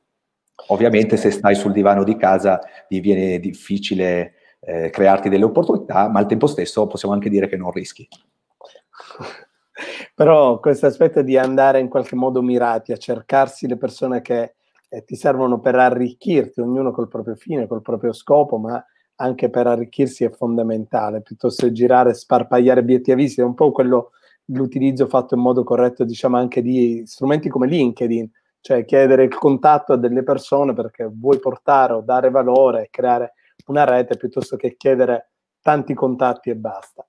Ovviamente 0.68 1.16
se 1.16 1.32
stai 1.32 1.56
sul 1.56 1.72
divano 1.72 2.04
di 2.04 2.16
casa 2.16 2.60
diviene 2.86 3.40
difficile 3.40 4.34
eh, 4.60 4.90
crearti 4.90 5.28
delle 5.28 5.44
opportunità, 5.44 6.08
ma 6.08 6.20
al 6.20 6.26
tempo 6.26 6.46
stesso 6.46 6.86
possiamo 6.86 7.14
anche 7.14 7.30
dire 7.30 7.48
che 7.48 7.56
non 7.56 7.70
rischi. 7.70 8.06
Però 10.14 10.60
questo 10.60 10.86
aspetto 10.86 11.22
di 11.22 11.38
andare 11.38 11.80
in 11.80 11.88
qualche 11.88 12.14
modo 12.14 12.42
mirati 12.42 12.92
a 12.92 12.98
cercarsi 12.98 13.66
le 13.66 13.78
persone 13.78 14.20
che 14.20 14.56
eh, 14.88 15.04
ti 15.04 15.16
servono 15.16 15.60
per 15.60 15.76
arricchirti, 15.76 16.60
ognuno 16.60 16.92
col 16.92 17.08
proprio 17.08 17.36
fine, 17.36 17.66
col 17.66 17.80
proprio 17.80 18.12
scopo, 18.12 18.58
ma 18.58 18.84
anche 19.16 19.50
per 19.50 19.66
arricchirsi 19.66 20.24
è 20.24 20.30
fondamentale, 20.30 21.22
piuttosto 21.22 21.66
che 21.66 21.72
girare, 21.72 22.14
sparpagliare 22.14 22.82
biglietti 22.82 23.12
a 23.12 23.14
visita, 23.14 23.42
è 23.42 23.44
un 23.44 23.54
po' 23.54 23.70
quello 23.70 24.12
l'utilizzo 24.46 25.06
fatto 25.06 25.34
in 25.34 25.40
modo 25.40 25.62
corretto, 25.62 26.04
diciamo, 26.04 26.36
anche 26.36 26.62
di 26.62 27.02
strumenti 27.06 27.48
come 27.48 27.66
LinkedIn, 27.66 28.30
cioè 28.60 28.84
chiedere 28.84 29.24
il 29.24 29.34
contatto 29.34 29.92
a 29.92 29.96
delle 29.96 30.22
persone 30.22 30.74
perché 30.74 31.08
vuoi 31.10 31.38
portare 31.38 31.94
o 31.94 32.00
dare 32.00 32.30
valore, 32.30 32.88
creare 32.90 33.34
una 33.66 33.84
rete 33.84 34.16
piuttosto 34.16 34.56
che 34.56 34.76
chiedere 34.76 35.32
tanti 35.62 35.94
contatti 35.94 36.50
e 36.50 36.56
basta. 36.56 37.04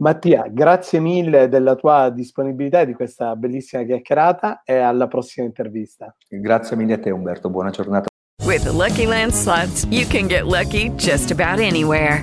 Mattia, 0.00 0.46
grazie 0.48 1.00
mille 1.00 1.48
della 1.48 1.74
tua 1.74 2.10
disponibilità 2.10 2.80
e 2.80 2.86
di 2.86 2.94
questa 2.94 3.34
bellissima 3.34 3.82
chiacchierata 3.82 4.62
e 4.64 4.76
alla 4.76 5.08
prossima 5.08 5.44
intervista. 5.44 6.14
Grazie 6.28 6.76
mille 6.76 6.94
a 6.94 6.98
te 6.98 7.10
Umberto, 7.10 7.50
buona 7.50 7.70
giornata. 7.70 8.06
With 8.44 8.62
the 8.62 8.72
Lucky 8.72 9.06
Land 9.06 9.32
slots, 9.32 9.84
you 9.90 10.06
can 10.06 10.28
get 10.28 10.46
lucky 10.46 10.90
just 10.96 11.32
about 11.32 11.58
anywhere. 11.58 12.22